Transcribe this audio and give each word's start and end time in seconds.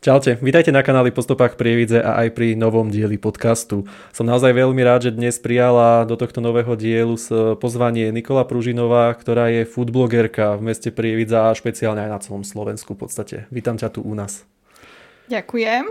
Čaute, 0.00 0.40
vítajte 0.40 0.72
na 0.72 0.80
kanáli 0.80 1.12
Postupách 1.12 1.60
Prievidze 1.60 2.00
a 2.00 2.24
aj 2.24 2.32
pri 2.32 2.56
novom 2.56 2.88
dieli 2.88 3.20
podcastu. 3.20 3.84
Som 4.16 4.32
naozaj 4.32 4.56
veľmi 4.56 4.80
rád, 4.80 5.04
že 5.04 5.12
dnes 5.12 5.36
prijala 5.36 6.08
do 6.08 6.16
tohto 6.16 6.40
nového 6.40 6.72
dielu 6.72 7.20
pozvanie 7.60 8.08
Nikola 8.08 8.48
Pružinová, 8.48 9.12
ktorá 9.12 9.52
je 9.52 9.68
foodblogerka 9.68 10.56
v 10.56 10.72
meste 10.72 10.88
Prievidza 10.88 11.52
a 11.52 11.52
špeciálne 11.52 12.00
aj 12.00 12.10
na 12.16 12.18
celom 12.24 12.48
Slovensku 12.48 12.96
v 12.96 13.00
podstate. 13.04 13.36
Vítam 13.52 13.76
ťa 13.76 13.92
tu 13.92 14.00
u 14.00 14.16
nás. 14.16 14.48
Ďakujem. 15.28 15.84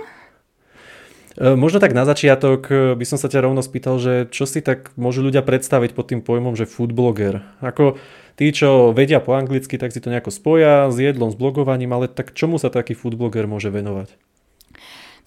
E, 1.37 1.53
možno 1.53 1.77
tak 1.77 1.93
na 1.93 2.01
začiatok 2.01 2.65
e, 2.65 2.73
by 2.97 3.05
som 3.05 3.21
sa 3.21 3.29
ťa 3.29 3.45
rovno 3.45 3.61
spýtal, 3.61 4.01
že 4.01 4.25
čo 4.33 4.49
si 4.49 4.65
tak 4.65 4.89
môžu 4.97 5.21
ľudia 5.21 5.45
predstaviť 5.45 5.93
pod 5.93 6.09
tým 6.09 6.25
pojmom, 6.25 6.57
že 6.57 6.65
foodbloger? 6.65 7.45
Ako 7.61 8.01
tí, 8.35 8.51
čo 8.53 8.91
vedia 8.91 9.23
po 9.23 9.33
anglicky, 9.33 9.79
tak 9.79 9.95
si 9.95 10.03
to 10.03 10.11
nejako 10.11 10.29
spoja 10.29 10.91
s 10.91 10.97
jedlom, 10.99 11.33
s 11.33 11.37
blogovaním, 11.39 11.95
ale 11.95 12.11
tak 12.11 12.35
čomu 12.35 12.59
sa 12.61 12.69
taký 12.73 12.93
foodbloger 12.93 13.47
môže 13.47 13.71
venovať? 13.71 14.13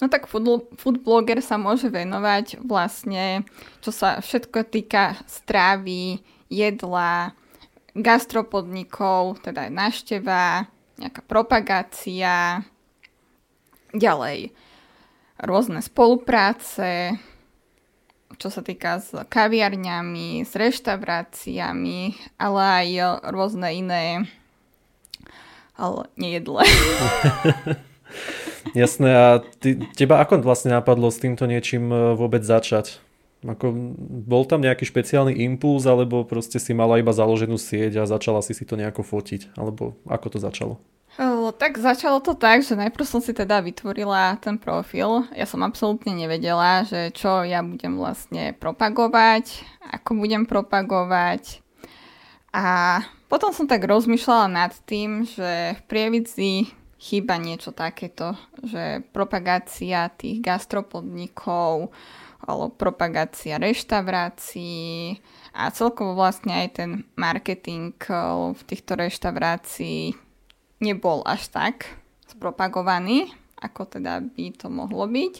No 0.01 0.11
tak 0.11 0.27
food, 0.27 0.67
food 0.75 0.99
blogger 0.99 1.39
sa 1.39 1.55
môže 1.55 1.87
venovať 1.87 2.59
vlastne, 2.59 3.47
čo 3.79 3.95
sa 3.95 4.19
všetko 4.19 4.67
týka 4.67 5.15
strávy, 5.31 6.19
jedla, 6.51 7.31
gastropodnikov, 7.95 9.39
teda 9.45 9.71
nášteva, 9.71 10.67
nejaká 10.99 11.21
propagácia, 11.23 12.65
ďalej 13.93 14.51
rôzne 15.39 15.79
spolupráce, 15.79 17.15
čo 18.37 18.53
sa 18.53 18.61
týka 18.61 19.01
s 19.01 19.13
kaviarňami, 19.13 20.45
s 20.45 20.53
reštauráciami, 20.53 22.13
ale 22.37 22.61
aj 22.61 22.89
rôzne 23.29 23.69
iné 23.73 24.29
ale 25.77 26.09
nejedle. 26.17 26.61
Jasné, 28.77 29.09
a 29.11 29.27
ty, 29.59 29.75
teba 29.97 30.23
ako 30.23 30.39
vlastne 30.39 30.71
napadlo 30.71 31.11
s 31.11 31.19
týmto 31.19 31.43
niečím 31.43 31.91
e, 31.91 32.15
vôbec 32.15 32.45
začať? 32.45 33.03
Ako, 33.43 33.75
bol 34.23 34.47
tam 34.47 34.63
nejaký 34.63 34.87
špeciálny 34.87 35.35
impuls, 35.43 35.83
alebo 35.83 36.23
proste 36.23 36.63
si 36.63 36.71
mala 36.71 37.03
iba 37.03 37.11
založenú 37.11 37.59
sieť 37.59 37.99
a 37.99 38.07
začala 38.07 38.39
si 38.39 38.55
si 38.55 38.63
to 38.63 38.79
nejako 38.79 39.03
fotiť? 39.03 39.59
Alebo 39.59 39.99
ako 40.07 40.27
to 40.31 40.39
začalo? 40.39 40.79
Tak 41.53 41.77
začalo 41.77 42.17
to 42.25 42.33
tak, 42.33 42.65
že 42.65 42.73
najprv 42.73 43.05
som 43.05 43.21
si 43.21 43.37
teda 43.37 43.61
vytvorila 43.61 44.41
ten 44.41 44.57
profil. 44.57 45.29
Ja 45.37 45.45
som 45.45 45.61
absolútne 45.61 46.09
nevedela, 46.17 46.81
že 46.83 47.13
čo 47.13 47.45
ja 47.45 47.61
budem 47.61 48.01
vlastne 48.01 48.57
propagovať, 48.57 49.61
ako 49.93 50.17
budem 50.17 50.49
propagovať. 50.49 51.61
A 52.53 53.01
potom 53.29 53.53
som 53.53 53.69
tak 53.69 53.85
rozmýšľala 53.85 54.47
nad 54.49 54.73
tým, 54.89 55.25
že 55.25 55.77
v 55.77 55.81
Prievidzi 55.85 56.69
chýba 56.97 57.37
niečo 57.37 57.73
takéto, 57.73 58.33
že 58.65 59.05
propagácia 59.13 60.09
tých 60.13 60.41
gastropodnikov, 60.41 61.93
alebo 62.43 62.73
propagácia 62.75 63.55
reštaurácií 63.55 65.17
a 65.55 65.71
celkovo 65.71 66.17
vlastne 66.17 66.65
aj 66.65 66.67
ten 66.75 66.91
marketing 67.15 67.95
v 68.51 68.61
týchto 68.67 68.99
reštaurácií 68.99 70.13
nebol 70.83 71.23
až 71.23 71.47
tak 71.47 71.87
spropagovaný, 72.27 73.31
ako 73.63 73.87
teda 73.87 74.19
by 74.19 74.51
to 74.51 74.67
mohlo 74.67 75.07
byť. 75.07 75.39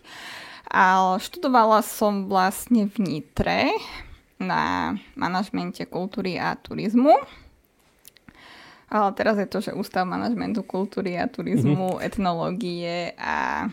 Ale 0.71 1.19
študovala 1.19 1.83
som 1.83 2.31
vlastne 2.31 2.87
v 2.87 2.95
Nitre 3.03 3.75
na 4.39 4.95
manažmente 5.19 5.83
kultúry 5.83 6.39
a 6.39 6.55
turizmu. 6.55 7.19
Ale 8.93 9.09
teraz 9.17 9.35
je 9.41 9.49
to, 9.49 9.59
že 9.59 9.75
Ústav 9.75 10.05
manažmentu 10.05 10.61
kultúry 10.63 11.17
a 11.17 11.25
turizmu, 11.25 11.97
mm-hmm. 11.97 12.05
etnológie 12.05 13.17
a 13.17 13.67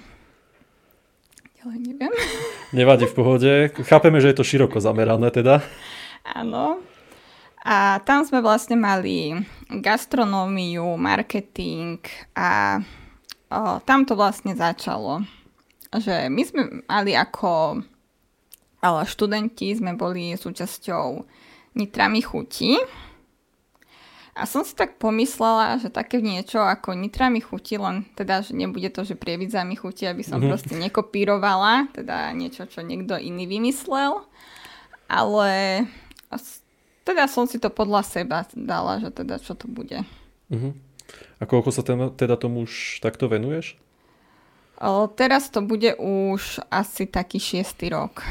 ďalej 1.61 1.79
neviem. 1.93 2.13
Nevadí 2.73 3.05
v 3.05 3.15
pohode. 3.15 3.53
Chápeme, 3.85 4.19
že 4.19 4.33
je 4.33 4.37
to 4.41 4.49
široko 4.49 4.81
zamerané 4.81 5.29
teda. 5.29 5.61
Áno. 6.25 6.81
A 7.61 8.01
tam 8.09 8.25
sme 8.25 8.41
vlastne 8.41 8.77
mali 8.79 9.37
gastronómiu, 9.69 10.97
marketing 10.97 12.01
a 12.33 12.81
o, 13.53 13.79
tam 13.85 14.09
to 14.09 14.17
vlastne 14.17 14.57
začalo. 14.57 15.21
Že 15.93 16.33
my 16.33 16.43
sme 16.47 16.63
mali 16.89 17.13
ako 17.13 17.85
ale 18.81 19.05
študenti 19.05 19.77
sme 19.77 19.93
boli 19.95 20.33
súčasťou 20.35 21.25
Nitrami 21.77 22.25
chutí. 22.25 22.81
A 24.35 24.49
som 24.49 24.65
si 24.65 24.73
tak 24.73 24.97
pomyslela, 24.97 25.77
že 25.77 25.93
také 25.93 26.25
niečo 26.25 26.65
ako 26.65 26.97
Nitrami 26.97 27.45
chutí, 27.45 27.77
len 27.77 28.09
teda, 28.17 28.41
že 28.41 28.57
nebude 28.57 28.89
to, 28.89 29.05
že 29.05 29.21
prievidzami 29.21 29.77
chutí, 29.77 30.09
aby 30.09 30.25
som 30.25 30.41
mm-hmm. 30.41 30.51
proste 30.51 30.75
nekopírovala, 30.81 31.93
teda 31.93 32.33
niečo, 32.33 32.65
čo 32.65 32.81
niekto 32.81 33.21
iný 33.21 33.45
vymyslel. 33.45 34.25
Ale 35.13 35.85
teda 37.05 37.25
som 37.27 37.49
si 37.49 37.57
to 37.57 37.73
podľa 37.73 38.03
seba 38.05 38.45
dala, 38.53 39.01
že 39.01 39.11
teda 39.11 39.41
čo 39.41 39.57
to 39.57 39.67
bude. 39.67 40.05
Uh-huh. 40.51 40.73
A 41.39 41.43
koľko 41.49 41.71
sa 41.73 41.83
ten, 41.83 41.99
teda 42.15 42.37
tomu 42.37 42.69
už 42.69 43.03
takto 43.03 43.27
venuješ? 43.27 43.75
O, 44.81 45.09
teraz 45.13 45.53
to 45.53 45.61
bude 45.61 45.97
už 46.01 46.63
asi 46.73 47.05
taký 47.05 47.37
šiestý 47.37 47.93
rok. 47.93 48.25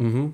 Uh-huh. 0.00 0.32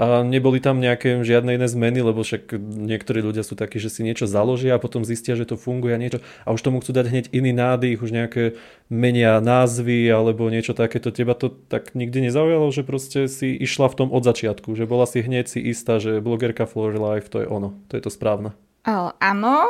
A 0.00 0.24
neboli 0.24 0.64
tam 0.64 0.80
nejaké 0.80 1.20
žiadne 1.20 1.60
iné 1.60 1.68
zmeny, 1.68 2.00
lebo 2.00 2.24
však 2.24 2.56
niektorí 2.56 3.20
ľudia 3.20 3.44
sú 3.44 3.52
takí, 3.52 3.76
že 3.76 3.92
si 3.92 4.00
niečo 4.00 4.24
založia 4.24 4.72
a 4.72 4.80
potom 4.80 5.04
zistia, 5.04 5.36
že 5.36 5.44
to 5.44 5.60
funguje 5.60 5.92
a 5.92 6.00
niečo 6.00 6.24
a 6.48 6.56
už 6.56 6.64
tomu 6.64 6.80
chcú 6.80 6.96
dať 6.96 7.06
hneď 7.12 7.24
iný 7.36 7.52
nádych, 7.52 8.00
už 8.00 8.08
nejaké 8.08 8.56
menia 8.88 9.36
názvy 9.44 10.08
alebo 10.08 10.48
niečo 10.48 10.72
takéto. 10.72 11.12
Teba 11.12 11.36
to 11.36 11.52
tak 11.52 11.92
nikdy 11.92 12.32
nezaujalo, 12.32 12.72
že 12.72 12.80
proste 12.80 13.28
si 13.28 13.52
išla 13.52 13.92
v 13.92 13.98
tom 14.00 14.08
od 14.08 14.24
začiatku, 14.24 14.72
že 14.72 14.88
bola 14.88 15.04
si 15.04 15.20
hneď 15.20 15.52
si 15.52 15.60
istá, 15.60 16.00
že 16.00 16.24
blogerka 16.24 16.64
for 16.64 16.96
life 16.96 17.28
to 17.28 17.44
je 17.44 17.46
ono, 17.52 17.76
to 17.92 18.00
je 18.00 18.02
to 18.02 18.08
správne. 18.08 18.56
Uh, 18.88 19.12
áno, 19.20 19.68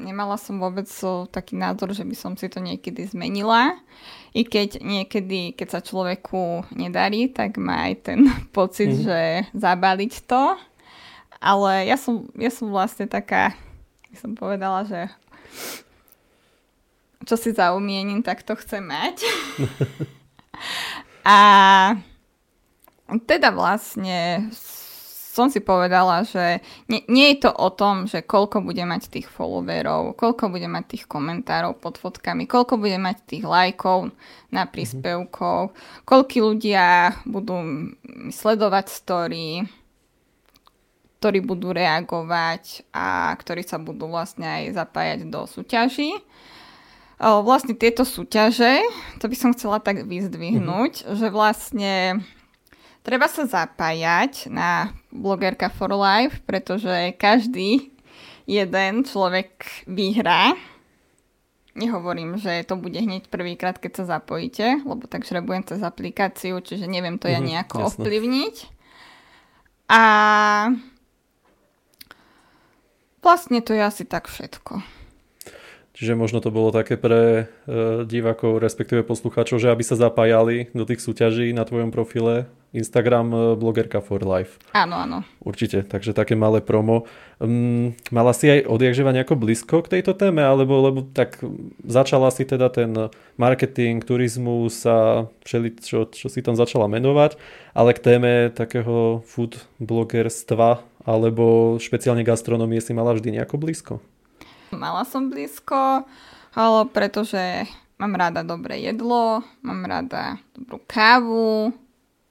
nemala 0.00 0.36
som 0.36 0.60
vôbec 0.60 0.86
taký 1.32 1.56
názor, 1.58 1.92
že 1.92 2.04
by 2.04 2.16
som 2.16 2.32
si 2.36 2.46
to 2.48 2.60
niekedy 2.60 3.04
zmenila. 3.08 3.76
I 4.36 4.44
keď 4.44 4.84
niekedy, 4.84 5.56
keď 5.56 5.68
sa 5.68 5.80
človeku 5.80 6.68
nedarí, 6.76 7.32
tak 7.32 7.56
má 7.56 7.88
aj 7.88 7.94
ten 8.04 8.20
pocit, 8.56 8.92
mm. 8.92 9.00
že 9.02 9.20
zabaliť 9.56 10.12
to. 10.28 10.56
Ale 11.40 11.84
ja 11.88 12.00
som, 12.00 12.28
ja 12.36 12.48
som 12.48 12.72
vlastne 12.72 13.04
taká, 13.08 13.52
by 14.08 14.16
som 14.16 14.32
povedala, 14.32 14.88
že 14.88 15.08
čo 17.26 17.34
si 17.34 17.50
zaumiením, 17.52 18.22
tak 18.22 18.46
to 18.46 18.54
chcem 18.56 18.86
mať. 18.86 19.20
A 21.26 21.38
teda 23.26 23.50
vlastne 23.50 24.48
som 25.36 25.52
si 25.52 25.60
povedala, 25.60 26.24
že 26.24 26.64
nie, 26.88 27.04
nie 27.12 27.36
je 27.36 27.44
to 27.44 27.52
o 27.52 27.68
tom, 27.68 28.08
že 28.08 28.24
koľko 28.24 28.64
bude 28.64 28.80
mať 28.88 29.12
tých 29.12 29.28
followerov, 29.28 30.16
koľko 30.16 30.48
bude 30.48 30.64
mať 30.64 30.96
tých 30.96 31.04
komentárov 31.04 31.76
pod 31.76 32.00
fotkami, 32.00 32.48
koľko 32.48 32.80
bude 32.80 32.96
mať 32.96 33.28
tých 33.28 33.44
lajkov 33.44 34.16
na 34.48 34.64
mhm. 34.64 34.70
príspevkov, 34.72 35.58
mm-hmm. 35.68 36.08
koľko 36.08 36.36
ľudia 36.40 37.12
budú 37.28 37.92
sledovať 38.32 38.86
story, 38.88 39.68
ktorí 41.20 41.44
budú 41.44 41.76
reagovať 41.76 42.88
a 42.96 43.36
ktorí 43.36 43.60
sa 43.60 43.76
budú 43.76 44.08
vlastne 44.08 44.46
aj 44.46 44.78
zapájať 44.78 45.20
do 45.28 45.44
súťaží. 45.44 46.16
Vlastne 47.16 47.72
tieto 47.72 48.04
súťaže, 48.04 48.84
to 49.16 49.24
by 49.24 49.36
som 49.36 49.56
chcela 49.56 49.80
tak 49.80 50.04
vyzdvihnúť, 50.04 50.92
mm-hmm. 51.00 51.16
že 51.16 51.26
vlastne 51.32 51.92
Treba 53.06 53.30
sa 53.30 53.46
zapájať 53.46 54.50
na 54.50 54.90
Blogerka 55.14 55.70
for 55.70 55.94
Life, 55.94 56.42
pretože 56.42 57.14
každý 57.14 57.94
jeden 58.50 59.06
človek 59.06 59.62
vyhrá. 59.86 60.58
Nehovorím, 61.78 62.34
že 62.34 62.66
to 62.66 62.74
bude 62.74 62.98
hneď 62.98 63.30
prvýkrát, 63.30 63.78
keď 63.78 64.02
sa 64.02 64.18
zapojíte, 64.18 64.82
lebo 64.82 65.06
tak 65.06 65.22
žrebujem 65.22 65.62
cez 65.62 65.86
aplikáciu, 65.86 66.58
čiže 66.58 66.90
neviem 66.90 67.14
to 67.14 67.30
ja 67.30 67.38
mhm, 67.38 67.46
nejako 67.46 67.76
mm, 67.78 67.86
ovplyvniť. 67.94 68.56
A 69.86 70.02
vlastne 73.22 73.62
to 73.62 73.70
je 73.70 73.86
asi 73.86 74.02
tak 74.02 74.26
všetko. 74.26 74.95
Čiže 75.96 76.12
možno 76.12 76.44
to 76.44 76.52
bolo 76.52 76.68
také 76.76 77.00
pre 77.00 77.48
uh, 77.48 78.04
divákov, 78.04 78.60
respektíve 78.60 79.00
poslucháčov, 79.00 79.56
že 79.56 79.72
aby 79.72 79.80
sa 79.80 79.96
zapájali 79.96 80.68
do 80.76 80.84
tých 80.84 81.00
súťaží 81.00 81.56
na 81.56 81.64
tvojom 81.64 81.88
profile 81.88 82.52
Instagram 82.76 83.32
uh, 83.32 83.40
blogerka 83.56 84.04
for 84.04 84.20
life. 84.20 84.60
Áno, 84.76 84.92
áno. 84.92 85.24
Určite, 85.40 85.88
takže 85.88 86.12
také 86.12 86.36
malé 86.36 86.60
promo. 86.60 87.08
Um, 87.40 87.96
mala 88.12 88.36
si 88.36 88.44
aj 88.44 88.68
odjakživa 88.68 89.16
nejako 89.16 89.40
blízko 89.40 89.80
k 89.88 89.96
tejto 89.96 90.12
téme, 90.12 90.44
alebo 90.44 90.84
lebo 90.84 91.00
tak 91.00 91.40
začala 91.88 92.28
si 92.28 92.44
teda 92.44 92.68
ten 92.68 92.92
marketing, 93.40 94.04
turizmus 94.04 94.84
a 94.84 95.32
všeli, 95.48 95.80
čo, 95.80 96.12
čo 96.12 96.28
si 96.28 96.44
tam 96.44 96.60
začala 96.60 96.92
menovať, 96.92 97.40
ale 97.72 97.96
k 97.96 98.04
téme 98.04 98.32
takého 98.52 99.24
food 99.24 99.64
blogerstva 99.80 100.84
alebo 101.08 101.78
špeciálne 101.80 102.20
gastronomie 102.20 102.84
si 102.84 102.92
mala 102.92 103.16
vždy 103.16 103.40
nejako 103.40 103.56
blízko? 103.56 103.94
Mala 104.76 105.02
som 105.08 105.32
blízko, 105.32 106.04
ale 106.52 106.80
pretože 106.92 107.64
mám 107.96 108.14
rada 108.14 108.44
dobré 108.44 108.84
jedlo, 108.84 109.40
mám 109.64 109.80
rada 109.88 110.36
dobrú 110.52 110.80
kávu, 110.84 111.72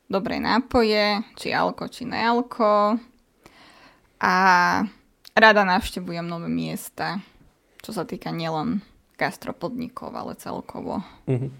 dobré 0.06 0.38
nápoje, 0.38 1.26
či 1.36 1.50
alko, 1.52 1.90
či 1.90 2.06
nealko. 2.06 3.02
A 4.22 4.36
rada 5.36 5.62
navštevujem 5.66 6.26
nové 6.26 6.48
miesta, 6.48 7.20
čo 7.82 7.92
sa 7.92 8.08
týka 8.08 8.32
nielen 8.32 8.82
gastropodnikov, 9.20 10.14
ale 10.16 10.38
celkovo. 10.40 11.04
Uh-huh. 11.28 11.52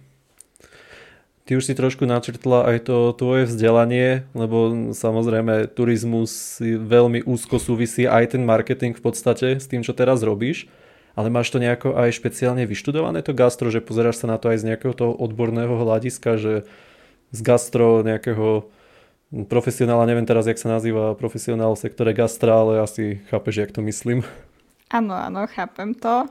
Ty 1.46 1.62
už 1.62 1.70
si 1.70 1.78
trošku 1.78 2.10
načrtla 2.10 2.66
aj 2.66 2.90
to 2.90 3.14
tvoje 3.14 3.46
vzdelanie, 3.46 4.26
lebo 4.34 4.90
samozrejme 4.98 5.70
turizmus 5.78 6.58
veľmi 6.66 7.22
úzko 7.22 7.62
súvisí 7.62 8.10
aj 8.10 8.34
ten 8.34 8.42
marketing 8.42 8.98
v 8.98 9.04
podstate 9.06 9.62
s 9.62 9.70
tým, 9.70 9.86
čo 9.86 9.94
teraz 9.94 10.26
robíš. 10.26 10.66
Ale 11.14 11.30
máš 11.30 11.54
to 11.54 11.62
nejako 11.62 11.94
aj 12.02 12.18
špeciálne 12.18 12.66
vyštudované 12.66 13.22
to 13.22 13.38
gastro, 13.38 13.70
že 13.70 13.86
pozeráš 13.86 14.26
sa 14.26 14.28
na 14.28 14.42
to 14.42 14.50
aj 14.50 14.66
z 14.66 14.74
nejakého 14.74 14.98
toho 14.98 15.14
odborného 15.14 15.70
hľadiska, 15.70 16.42
že 16.42 16.54
z 17.30 17.40
gastro 17.46 18.02
nejakého 18.02 18.66
profesionála, 19.46 20.10
neviem 20.10 20.26
teraz, 20.26 20.50
jak 20.50 20.58
sa 20.58 20.74
nazýva 20.74 21.14
profesionál 21.14 21.78
v 21.78 21.84
sektore 21.86 22.18
gastra, 22.18 22.58
ale 22.58 22.82
asi 22.82 23.22
chápeš, 23.30 23.70
jak 23.70 23.72
to 23.72 23.86
myslím. 23.86 24.26
Áno, 24.90 25.14
áno, 25.14 25.46
chápem 25.46 25.94
to. 25.94 26.26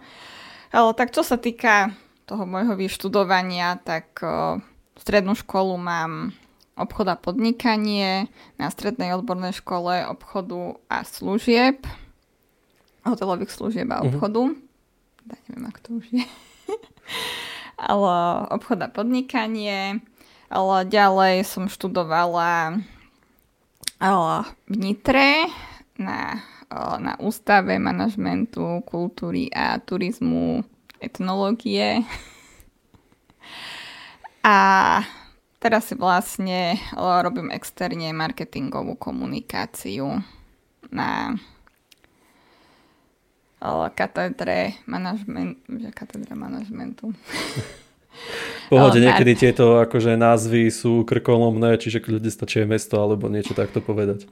Ale 0.74 0.90
tak 0.98 1.14
čo 1.14 1.22
sa 1.22 1.38
týka 1.38 1.94
toho 2.26 2.42
môjho 2.50 2.74
vyštudovania, 2.74 3.78
tak 3.78 4.18
Strednú 4.94 5.34
školu 5.34 5.74
mám 5.78 6.32
obchod 6.74 7.06
a 7.10 7.16
podnikanie, 7.18 8.26
na 8.58 8.66
strednej 8.70 9.14
odbornej 9.14 9.54
škole 9.54 10.06
obchodu 10.10 10.78
a 10.90 11.06
služieb, 11.06 11.86
hotelových 13.06 13.54
služieb 13.54 13.90
a 13.94 14.02
mhm. 14.02 14.06
obchodu. 14.10 14.42
Uh-huh. 14.50 14.62
Da, 15.24 15.34
neviem, 15.48 15.64
ako 15.70 15.78
to 15.80 15.90
už 16.02 16.06
je. 16.12 16.26
ale 17.90 18.14
obchod 18.52 18.78
a 18.84 18.88
podnikanie. 18.92 20.02
Ale 20.52 20.86
ďalej 20.86 21.42
som 21.48 21.66
študovala 21.66 22.78
ale 24.04 24.44
v 24.68 24.74
Nitre 24.76 25.48
na, 25.96 26.44
na 27.00 27.14
ústave 27.22 27.80
manažmentu, 27.80 28.84
kultúry 28.84 29.48
a 29.48 29.80
turizmu, 29.80 30.60
etnológie. 31.00 32.02
A 34.44 34.56
teraz 35.56 35.88
si 35.88 35.96
vlastne 35.96 36.76
robím 36.92 37.48
externe 37.48 38.12
marketingovú 38.12 39.00
komunikáciu 39.00 40.20
na 40.92 41.32
katedre, 43.96 44.76
manažment, 44.84 45.56
katedre 45.96 46.36
manažmentu. 46.36 47.16
Pohode, 48.68 49.00
niekedy 49.08 49.32
tieto 49.32 49.80
akože 49.80 50.20
názvy 50.20 50.68
sú 50.68 51.08
krkolomné, 51.08 51.80
čiže 51.80 52.04
ľudia 52.04 52.28
stačí 52.28 52.60
mesto 52.68 53.00
alebo 53.00 53.32
niečo 53.32 53.56
takto 53.56 53.80
povedať. 53.80 54.28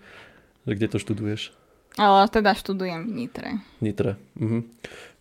Že 0.69 0.73
kde 0.77 0.89
to 0.93 0.99
študuješ? 1.01 1.43
Ale 1.97 2.29
teda 2.29 2.53
študujem 2.53 3.09
v 3.09 3.13
Nitre. 3.25 3.51
Nitre. 3.81 4.21
Mhm 4.37 4.69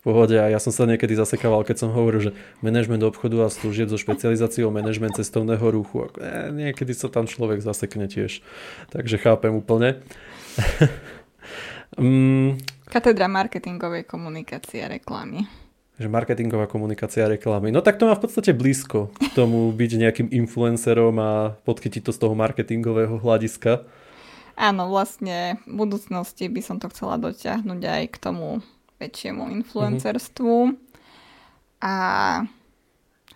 pohode 0.02 0.34
a 0.34 0.50
ja 0.50 0.58
som 0.58 0.74
sa 0.74 0.90
niekedy 0.90 1.14
zasekával, 1.14 1.62
keď 1.62 1.86
som 1.86 1.90
hovoril, 1.94 2.30
že 2.30 2.32
manažment 2.66 3.06
obchodu 3.06 3.46
a 3.46 3.54
služieb 3.54 3.88
so 3.88 4.02
špecializáciou 4.02 4.74
manažment 4.74 5.14
cestovného 5.14 5.62
ruchu. 5.62 6.10
E, 6.18 6.50
niekedy 6.50 6.98
sa 6.98 7.08
tam 7.08 7.30
človek 7.30 7.62
zasekne 7.62 8.10
tiež. 8.10 8.42
Takže 8.90 9.22
chápem 9.22 9.54
úplne. 9.54 10.02
mm. 12.02 12.58
Katedra 12.90 13.30
marketingovej 13.30 14.10
komunikácie 14.10 14.84
a 14.84 14.92
reklamy. 14.92 15.46
Že 16.02 16.10
marketingová 16.10 16.66
komunikácia 16.66 17.30
a 17.30 17.32
reklamy. 17.32 17.70
No 17.70 17.86
tak 17.86 18.02
to 18.02 18.10
má 18.10 18.18
v 18.18 18.26
podstate 18.26 18.58
blízko 18.58 19.14
k 19.14 19.32
tomu 19.38 19.70
byť 19.70 19.92
nejakým 20.02 20.28
influencerom 20.34 21.14
a 21.22 21.32
podchytiť 21.62 22.10
to 22.10 22.12
z 22.12 22.20
toho 22.26 22.34
marketingového 22.34 23.22
hľadiska. 23.22 23.86
Áno, 24.58 24.90
vlastne 24.90 25.62
v 25.70 25.86
budúcnosti 25.86 26.50
by 26.50 26.62
som 26.66 26.82
to 26.82 26.90
chcela 26.90 27.22
dotiahnuť 27.22 27.82
aj 27.86 28.04
k 28.12 28.18
tomu 28.18 28.66
väčšiemu 29.02 29.50
influencerstvu. 29.50 30.56
Mm-hmm. 30.70 30.90
A 31.82 31.96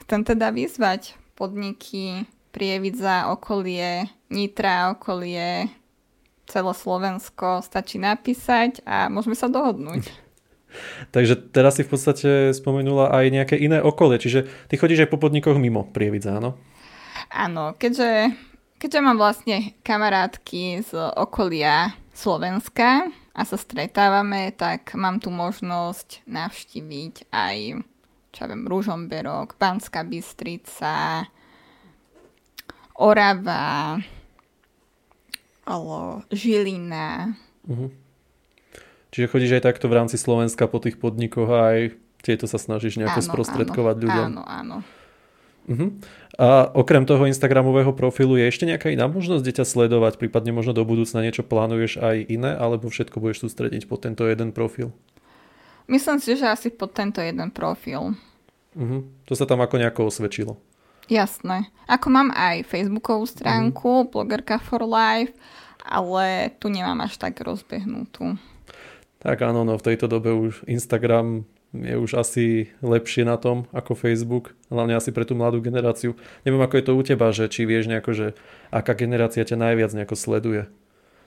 chcem 0.05 0.21
teda 0.21 0.53
vyzvať 0.53 1.17
podniky 1.33 2.29
Prievidza, 2.53 3.33
okolie, 3.33 4.07
Nitra, 4.31 4.95
okolie, 4.95 5.67
celé 6.47 6.71
Slovensko, 6.71 7.59
stačí 7.59 7.99
napísať 7.99 8.79
a 8.87 9.11
môžeme 9.11 9.35
sa 9.35 9.51
dohodnúť. 9.51 10.07
Takže 11.15 11.51
teraz 11.51 11.79
si 11.79 11.83
v 11.83 11.91
podstate 11.91 12.29
spomenula 12.55 13.11
aj 13.11 13.25
nejaké 13.31 13.55
iné 13.59 13.83
okolie, 13.83 14.21
čiže 14.21 14.47
ty 14.71 14.79
chodíš 14.79 15.07
aj 15.07 15.11
po 15.11 15.19
podnikoch 15.19 15.59
mimo 15.59 15.87
Prievidza, 15.89 16.39
áno? 16.39 16.55
Áno, 17.31 17.75
keďže, 17.75 18.35
keďže 18.79 18.99
mám 19.03 19.17
vlastne 19.19 19.75
kamarátky 19.83 20.83
z 20.83 20.91
okolia 21.15 21.95
Slovenska, 22.15 23.11
a 23.35 23.41
sa 23.43 23.59
stretávame, 23.59 24.55
tak 24.55 24.95
mám 24.95 25.19
tu 25.19 25.27
možnosť 25.27 26.23
navštíviť 26.23 27.27
aj 27.35 27.83
čo 28.35 28.43
ja 28.43 28.51
viem, 28.51 28.67
Ružomberok, 28.67 29.55
Banská 29.55 30.03
Bystrica, 30.03 31.23
Orava, 32.99 33.95
alo, 35.63 36.19
Žilina. 36.27 37.31
Uh-huh. 37.63 37.95
Čiže 39.15 39.31
chodíš 39.31 39.55
aj 39.55 39.71
takto 39.71 39.87
v 39.87 40.03
rámci 40.03 40.19
Slovenska 40.19 40.67
po 40.67 40.83
tých 40.83 40.99
podnikoch 40.99 41.47
a 41.47 41.59
aj 41.71 41.79
tieto 42.19 42.43
sa 42.43 42.59
snažíš 42.59 42.99
nejako 42.99 43.23
áno, 43.23 43.27
sprostredkovať 43.31 43.95
áno, 43.95 44.03
ľuďom. 44.03 44.25
Áno, 44.27 44.43
áno. 44.43 44.77
Uh-huh. 45.71 45.89
A 46.35 46.67
okrem 46.75 47.07
toho 47.07 47.23
Instagramového 47.31 47.95
profilu 47.95 48.35
je 48.35 48.51
ešte 48.51 48.67
nejaká 48.67 48.91
iná 48.91 49.07
možnosť, 49.07 49.41
kde 49.41 49.57
ťa 49.63 49.65
sledovať, 49.71 50.19
prípadne 50.19 50.51
možno 50.51 50.75
do 50.75 50.83
budúcna 50.83 51.23
niečo 51.23 51.47
plánuješ 51.47 52.03
aj 52.03 52.27
iné, 52.27 52.51
alebo 52.59 52.91
všetko 52.91 53.23
budeš 53.23 53.47
sústrediť 53.47 53.87
pod 53.87 54.03
tento 54.03 54.27
jeden 54.27 54.51
profil? 54.51 54.91
Myslím 55.87 56.19
si, 56.19 56.35
že 56.35 56.51
asi 56.51 56.67
pod 56.75 56.91
tento 56.91 57.23
jeden 57.23 57.55
profil. 57.55 58.19
Uh-huh. 58.75 59.07
To 59.31 59.33
sa 59.37 59.47
tam 59.47 59.63
ako 59.63 59.79
nejako 59.79 60.11
osvedčilo. 60.11 60.59
Jasné. 61.07 61.71
Ako 61.87 62.11
mám 62.11 62.33
aj 62.35 62.67
Facebookovú 62.67 63.23
stránku, 63.29 64.03
uh-huh. 64.03 64.11
blogerka 64.11 64.59
for 64.59 64.83
life, 64.83 65.31
ale 65.87 66.51
tu 66.59 66.67
nemám 66.67 67.05
až 67.05 67.15
tak 67.15 67.39
rozbehnutú. 67.39 68.35
Tak 69.23 69.39
áno, 69.39 69.63
no 69.63 69.79
v 69.79 69.85
tejto 69.87 70.11
dobe 70.11 70.35
už 70.35 70.67
Instagram 70.67 71.47
je 71.83 71.95
už 71.99 72.21
asi 72.21 72.71
lepšie 72.79 73.27
na 73.27 73.35
tom 73.35 73.67
ako 73.75 73.97
Facebook, 73.97 74.55
hlavne 74.71 74.95
asi 74.95 75.11
pre 75.11 75.27
tú 75.27 75.35
mladú 75.35 75.59
generáciu. 75.59 76.15
Neviem, 76.47 76.61
ako 76.63 76.75
je 76.79 76.85
to 76.85 76.93
u 76.93 77.01
teba, 77.03 77.27
že 77.35 77.51
či 77.51 77.67
vieš 77.67 77.91
nejako, 77.91 78.11
že 78.15 78.27
aká 78.71 78.95
generácia 78.95 79.43
ťa 79.43 79.59
najviac 79.59 79.91
nejako 79.91 80.15
sleduje 80.15 80.63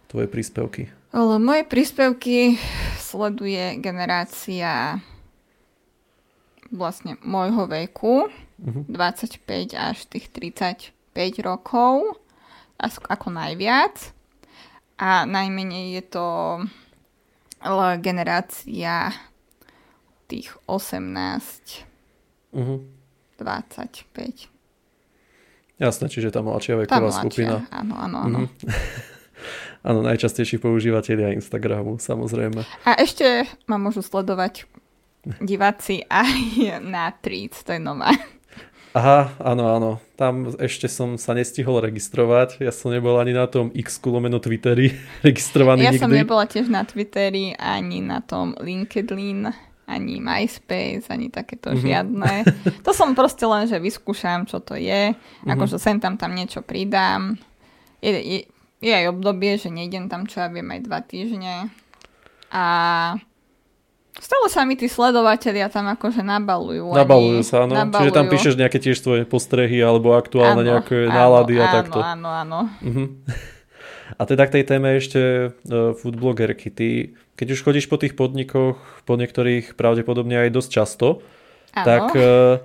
tvoje 0.09 0.26
príspevky? 0.31 0.88
Ale 1.12 1.37
moje 1.37 1.69
príspevky 1.69 2.57
sleduje 2.97 3.76
generácia 3.83 5.00
vlastne 6.69 7.17
môjho 7.25 7.64
veku, 7.69 8.28
uh-huh. 8.28 8.85
Mhm. 8.85 8.93
25 8.93 9.73
až 9.76 9.99
tých 10.09 10.28
35 10.33 10.93
rokov, 11.45 12.21
ako 12.85 13.28
najviac. 13.33 14.14
A 14.99 15.26
najmenej 15.31 16.02
je 16.02 16.05
to 16.11 16.26
generácia 18.02 19.11
tých 20.28 20.52
18, 20.68 21.88
uh-huh. 22.52 22.78
25. 23.40 24.52
Jasné, 25.78 26.06
čiže 26.11 26.28
tá 26.28 26.44
mladšia 26.44 26.85
veková 26.85 27.08
tá 27.08 27.16
skupina. 27.25 27.64
Áno, 27.73 27.97
áno, 27.97 28.16
áno. 28.23 28.38
Uh-huh. 28.44 28.68
áno, 29.88 30.04
najčastejší 30.04 30.61
používateľia 30.61 31.32
Instagramu, 31.32 31.97
samozrejme. 31.97 32.61
A 32.85 32.90
ešte 33.00 33.49
ma 33.64 33.80
môžu 33.80 34.04
sledovať 34.04 34.68
diváci 35.40 36.04
aj 36.06 36.30
na 36.92 37.11
Tweets, 37.16 37.64
to 37.64 37.73
je 37.75 37.80
nová. 37.80 38.12
Aha, 38.97 39.37
áno, 39.38 39.68
áno. 39.68 39.90
Tam 40.16 40.49
ešte 40.56 40.88
som 40.88 41.20
sa 41.20 41.37
nestihol 41.37 41.85
registrovať. 41.85 42.64
Ja 42.64 42.73
som 42.73 42.88
nebol 42.88 43.20
ani 43.20 43.37
na 43.37 43.44
tom 43.44 43.68
X 43.70 44.00
lomeno 44.02 44.40
Twitteri 44.40 44.90
registrovaný 45.26 45.85
ja 45.87 45.92
nikdy. 45.92 46.02
Som 46.02 46.16
nebola 46.16 46.49
tiež 46.49 46.73
na 46.73 46.82
Twitteri 46.88 47.52
ani 47.54 48.00
na 48.00 48.25
tom 48.25 48.56
LinkedIn 48.56 49.67
ani 49.88 50.21
MySpace, 50.21 51.09
ani 51.09 51.26
takéto 51.28 51.73
Mhm. 51.73 51.80
žiadne. 51.80 52.33
To 52.85 52.92
som 52.92 53.12
proste 53.12 53.42
len, 53.42 53.64
že 53.64 53.76
vyskúšam, 53.76 54.45
čo 54.45 54.61
to 54.61 54.76
je. 54.76 55.16
Mhm. 55.42 55.49
Akože 55.49 55.76
sem 55.76 55.97
tam 55.97 56.14
tam 56.14 56.30
niečo 56.30 56.61
pridám. 56.61 57.40
Je, 57.99 58.12
je, 58.12 58.38
je 58.78 58.92
aj 58.95 59.11
obdobie, 59.11 59.57
že 59.57 59.68
nejdem 59.68 60.07
tam, 60.07 60.23
čo 60.23 60.38
ja 60.38 60.47
viem, 60.47 60.68
aj 60.68 60.80
dva 60.83 61.00
týždne. 61.00 61.73
A 62.49 62.64
stále 64.14 64.47
sa 64.47 64.62
mi 64.62 64.73
tí 64.73 64.87
sledovatelia 64.87 65.66
tam 65.66 65.88
akože 65.88 66.21
nabalujú. 66.21 66.92
Nabalujú 66.92 67.42
sa, 67.42 67.64
áno. 67.64 67.75
Čiže 67.75 67.83
tam 68.09 68.28
nabalujú. 68.28 68.33
píšeš 68.35 68.54
nejaké 68.54 68.78
tiež 68.78 68.99
svoje 68.99 69.23
postrehy 69.25 69.78
alebo 69.78 70.12
aktuálne 70.12 70.62
Áno, 70.62 70.71
nejaké 70.71 71.07
áno, 71.07 71.12
nálady 71.12 71.54
a 71.57 71.64
áno, 71.64 71.75
takto. 71.75 71.99
Áno, 71.99 72.28
áno. 72.28 72.59
Mhm. 72.80 73.04
A 74.11 74.25
teda 74.25 74.49
k 74.49 74.59
tej 74.59 74.64
téme 74.64 74.97
ešte 74.97 75.21
uh, 75.52 75.92
foodblogerky. 75.95 76.73
Ty, 76.73 77.12
keď 77.38 77.54
už 77.54 77.62
chodíš 77.62 77.87
po 77.87 78.02
tých 78.02 78.18
podnikoch, 78.18 78.83
po 79.07 79.14
niektorých 79.14 79.78
pravdepodobne 79.78 80.42
aj 80.42 80.50
dosť 80.50 80.71
často, 80.75 81.23
áno. 81.71 81.87
tak 81.87 82.04
uh, 82.18 82.59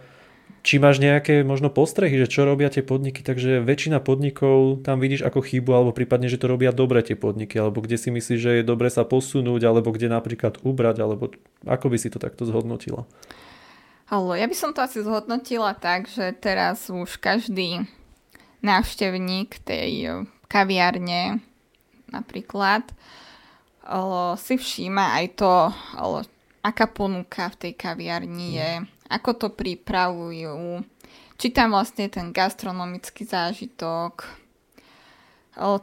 či 0.66 0.82
máš 0.82 0.98
nejaké 0.98 1.46
možno 1.46 1.70
postrehy, 1.70 2.18
že 2.18 2.32
čo 2.32 2.48
robia 2.48 2.74
tie 2.74 2.82
podniky, 2.82 3.22
takže 3.22 3.62
väčšina 3.62 4.02
podnikov 4.02 4.82
tam 4.82 4.98
vidíš 4.98 5.28
ako 5.30 5.46
chybu, 5.46 5.70
alebo 5.76 5.92
prípadne, 5.94 6.26
že 6.26 6.42
to 6.42 6.50
robia 6.50 6.74
dobre 6.74 7.06
tie 7.06 7.14
podniky, 7.14 7.60
alebo 7.62 7.86
kde 7.86 8.02
si 8.02 8.10
myslíš, 8.10 8.40
že 8.42 8.52
je 8.58 8.64
dobre 8.66 8.90
sa 8.90 9.06
posunúť, 9.06 9.62
alebo 9.62 9.94
kde 9.94 10.10
napríklad 10.10 10.64
ubrať, 10.66 11.04
alebo 11.06 11.30
ako 11.68 11.86
by 11.94 11.98
si 12.02 12.10
to 12.10 12.18
takto 12.18 12.48
zhodnotila? 12.50 13.06
Halo, 14.10 14.34
ja 14.34 14.50
by 14.50 14.56
som 14.58 14.72
to 14.74 14.82
asi 14.82 15.06
zhodnotila 15.06 15.78
tak, 15.78 16.10
že 16.10 16.34
teraz 16.34 16.90
už 16.90 17.22
každý 17.22 17.86
návštevník 18.64 19.62
tej 19.68 19.92
eh, 20.08 20.14
kaviarne 20.48 21.44
napríklad 22.08 22.88
halo, 22.88 23.33
si 24.40 24.54
všíma 24.56 25.20
aj 25.20 25.26
to, 25.36 25.54
aká 26.64 26.88
ponuka 26.88 27.52
v 27.52 27.60
tej 27.60 27.74
kaviarni 27.76 28.56
je, 28.56 28.72
ako 29.12 29.32
to 29.36 29.48
pripravujú, 29.52 30.82
či 31.36 31.52
tam 31.52 31.76
vlastne 31.76 32.08
ten 32.08 32.32
gastronomický 32.32 33.28
zážitok, 33.28 34.24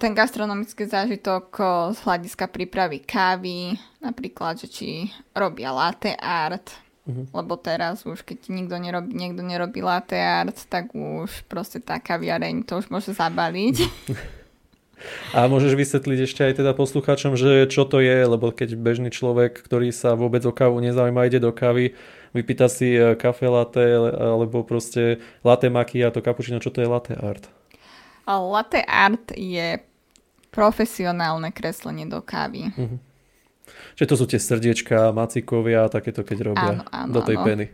ten 0.00 0.12
gastronomický 0.16 0.88
zážitok 0.88 1.47
z 1.95 1.99
hľadiska 2.02 2.49
prípravy 2.49 3.04
kávy, 3.04 3.76
napríklad, 4.00 4.57
že 4.64 4.69
či 4.73 4.88
robia 5.37 5.71
latte 5.71 6.16
art, 6.16 6.73
lebo 7.11 7.59
teraz 7.61 8.07
už, 8.07 8.23
keď 8.23 8.49
nikto 8.49 8.76
nerobí, 8.78 9.11
niekto 9.12 9.42
nerobí 9.45 9.85
latte 9.85 10.16
art, 10.16 10.57
tak 10.71 10.95
už 10.95 11.45
proste 11.50 11.83
tá 11.83 12.00
kaviareň 12.00 12.64
to 12.64 12.80
už 12.80 12.88
môže 12.88 13.12
zabaliť. 13.12 13.76
A 15.33 15.49
môžeš 15.49 15.78
vysvetliť 15.78 16.19
ešte 16.28 16.40
aj 16.45 16.61
teda 16.61 16.76
poslucháčom, 16.76 17.38
že 17.38 17.69
čo 17.69 17.88
to 17.88 18.00
je, 18.00 18.19
lebo 18.26 18.52
keď 18.52 18.76
bežný 18.76 19.09
človek, 19.09 19.61
ktorý 19.64 19.90
sa 19.90 20.19
vôbec 20.19 20.45
o 20.45 20.52
kávu 20.52 20.80
nezaujíma, 20.85 21.28
ide 21.28 21.40
do 21.40 21.50
kávy, 21.54 21.97
vypýta 22.37 22.69
si 22.69 22.95
e, 22.95 23.16
kafe 23.16 23.49
latte, 23.49 23.83
alebo 24.14 24.62
proste 24.62 25.23
latte 25.40 25.73
macchiato, 25.73 26.21
cappuccino, 26.21 26.61
čo 26.61 26.71
to 26.71 26.85
je 26.85 26.88
latte 26.88 27.14
art? 27.16 27.49
Latte 28.28 28.85
art 28.87 29.35
je 29.35 29.83
profesionálne 30.54 31.50
kreslenie 31.50 32.07
do 32.07 32.23
kávy. 32.23 32.71
Čiže 33.95 34.09
to 34.11 34.16
sú 34.19 34.25
tie 34.26 34.38
srdiečka, 34.42 35.14
macikovia 35.14 35.87
a 35.87 35.92
takéto, 35.92 36.26
keď 36.26 36.38
robia 36.42 36.71
Áno, 36.78 36.85
áno, 36.90 37.12
do 37.14 37.21
tej 37.23 37.38
áno. 37.38 37.47
peny. 37.47 37.66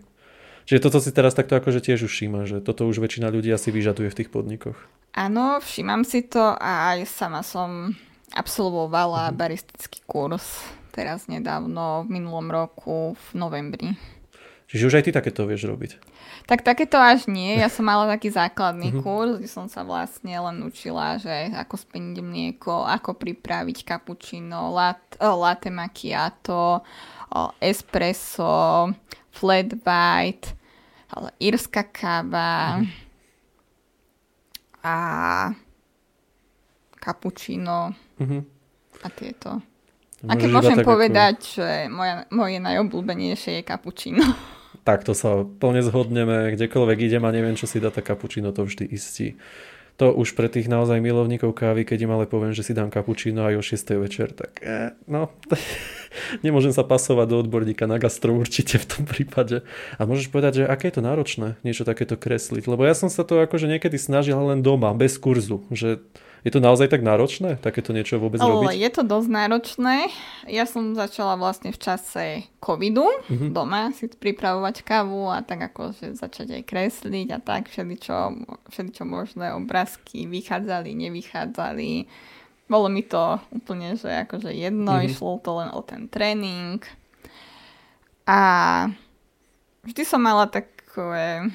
Čiže 0.66 0.82
toto 0.82 0.98
si 0.98 1.14
teraz 1.14 1.38
takto 1.38 1.54
akože 1.54 1.78
tiež 1.78 2.06
už 2.06 2.12
všíma, 2.12 2.42
že 2.50 2.58
toto 2.58 2.90
už 2.90 2.98
väčšina 2.98 3.30
ľudí 3.30 3.54
asi 3.54 3.70
vyžaduje 3.70 4.10
v 4.10 4.18
tých 4.18 4.30
podnikoch. 4.34 4.76
Áno, 5.14 5.62
všímam 5.62 6.02
si 6.02 6.26
to 6.26 6.42
a 6.42 6.92
aj 6.92 7.06
sama 7.06 7.46
som 7.46 7.94
absolvovala 8.34 9.30
baristický 9.30 10.02
kurz 10.04 10.66
teraz 10.96 11.28
nedávno, 11.28 12.08
v 12.08 12.18
minulom 12.18 12.48
roku, 12.48 13.12
v 13.12 13.28
novembri. 13.36 13.88
Čiže 14.66 14.86
už 14.90 14.96
aj 14.98 15.04
ty 15.06 15.10
takéto 15.14 15.46
vieš 15.46 15.70
robiť. 15.70 16.00
Tak 16.50 16.66
takéto 16.66 16.98
až 16.98 17.30
nie. 17.30 17.54
Ja 17.54 17.70
som 17.70 17.86
mala 17.86 18.10
taký 18.10 18.34
základný 18.34 18.98
kurz, 19.04 19.38
kde 19.38 19.46
som 19.46 19.70
sa 19.70 19.86
vlastne 19.86 20.34
len 20.34 20.58
učila, 20.66 21.22
že 21.22 21.54
ako 21.54 21.78
speniť 21.78 22.16
mlieko, 22.18 22.82
ako 22.82 23.14
pripraviť 23.14 23.86
cappuccino, 23.86 24.74
lat, 24.74 24.98
oh, 25.22 25.38
latte 25.38 25.70
macchiato, 25.70 26.82
oh, 27.30 27.50
espresso, 27.62 28.90
flat 29.30 29.70
white, 29.86 30.55
ale 31.08 31.30
írska 31.38 31.82
káva 31.82 32.82
a 34.82 34.96
cappuccino 36.96 37.94
Mhm. 38.18 38.38
a 39.02 39.08
tieto. 39.10 39.50
Môžeš 40.16 40.26
A 40.26 40.32
keď 40.34 40.48
môžem 40.50 40.72
tak 40.72 40.82
ako- 40.82 40.90
povedať, 40.90 41.36
že 41.60 41.68
moja, 41.86 42.24
moje 42.32 42.56
najobľúbenejšie 42.58 43.52
je 43.60 43.62
cappuccino. 43.62 44.24
Takto 44.82 45.12
sa 45.12 45.42
plne 45.42 45.82
zhodneme, 45.82 46.54
kdekoľvek 46.54 46.98
idem 47.02 47.22
a 47.22 47.30
neviem, 47.30 47.52
čo 47.52 47.66
si 47.66 47.76
dá, 47.76 47.90
tak 47.90 48.06
kapučino 48.06 48.54
to 48.54 48.64
vždy 48.64 48.86
istí. 48.86 49.34
To 49.96 50.12
už 50.12 50.36
pre 50.36 50.52
tých 50.52 50.68
naozaj 50.68 51.00
milovníkov 51.00 51.56
kávy, 51.56 51.88
keď 51.88 52.04
im 52.04 52.12
ale 52.12 52.28
poviem, 52.28 52.52
že 52.52 52.60
si 52.60 52.76
dám 52.76 52.92
kapučino 52.92 53.48
aj 53.48 53.54
o 53.56 53.62
6. 53.64 53.96
večer, 53.96 54.28
tak 54.36 54.60
eh, 54.60 54.92
no, 55.08 55.32
nemôžem 56.44 56.72
sa 56.72 56.84
pasovať 56.84 57.26
do 57.32 57.36
odborníka 57.40 57.88
na 57.88 57.96
gastro 57.96 58.36
určite 58.36 58.76
v 58.76 58.86
tom 58.86 59.02
prípade. 59.08 59.64
A 59.96 60.04
môžeš 60.04 60.28
povedať, 60.28 60.62
že 60.62 60.68
aké 60.68 60.92
je 60.92 61.00
to 61.00 61.06
náročné 61.06 61.56
niečo 61.64 61.88
takéto 61.88 62.20
kresliť, 62.20 62.68
lebo 62.68 62.84
ja 62.84 62.92
som 62.92 63.08
sa 63.08 63.24
to 63.24 63.40
akože 63.40 63.72
niekedy 63.72 63.96
snažil 63.96 64.36
len 64.36 64.60
doma, 64.60 64.92
bez 64.92 65.16
kurzu, 65.16 65.64
že 65.72 66.04
je 66.46 66.52
to 66.52 66.62
naozaj 66.62 66.86
tak 66.86 67.02
náročné, 67.02 67.58
takéto 67.58 67.90
niečo 67.90 68.16
vôbec 68.16 68.38
Ale 68.38 68.70
robiť? 68.70 68.78
je 68.78 68.90
to 68.92 69.02
dosť 69.02 69.28
náročné. 69.28 69.96
Ja 70.46 70.62
som 70.62 70.94
začala 70.94 71.34
vlastne 71.34 71.68
v 71.68 71.76
čase 71.76 72.24
covidu 72.56 73.02
Mhm. 73.26 73.50
doma 73.50 73.90
si 73.90 74.06
pripravovať 74.06 74.80
kávu 74.80 75.26
a 75.26 75.42
tak 75.42 75.66
akože 75.66 76.14
začať 76.14 76.54
aj 76.54 76.62
kresliť 76.64 77.28
a 77.28 77.38
tak 77.38 77.66
všeličo, 77.66 78.14
všeličo 78.70 79.02
možné 79.02 79.50
obrázky 79.52 80.24
vychádzali, 80.24 80.94
nevychádzali. 80.94 82.06
Bolo 82.64 82.86
mi 82.86 83.02
to 83.02 83.42
úplne, 83.50 83.94
že 83.94 84.06
akože 84.22 84.50
jedno, 84.50 84.92
Mhm. 84.92 85.02
išlo 85.04 85.38
to 85.38 85.50
len 85.56 85.70
o 85.70 85.82
ten 85.82 86.06
tréning. 86.06 86.78
A 88.24 88.38
vždy 89.82 90.02
som 90.02 90.18
mala 90.18 90.46
takové 90.46 91.46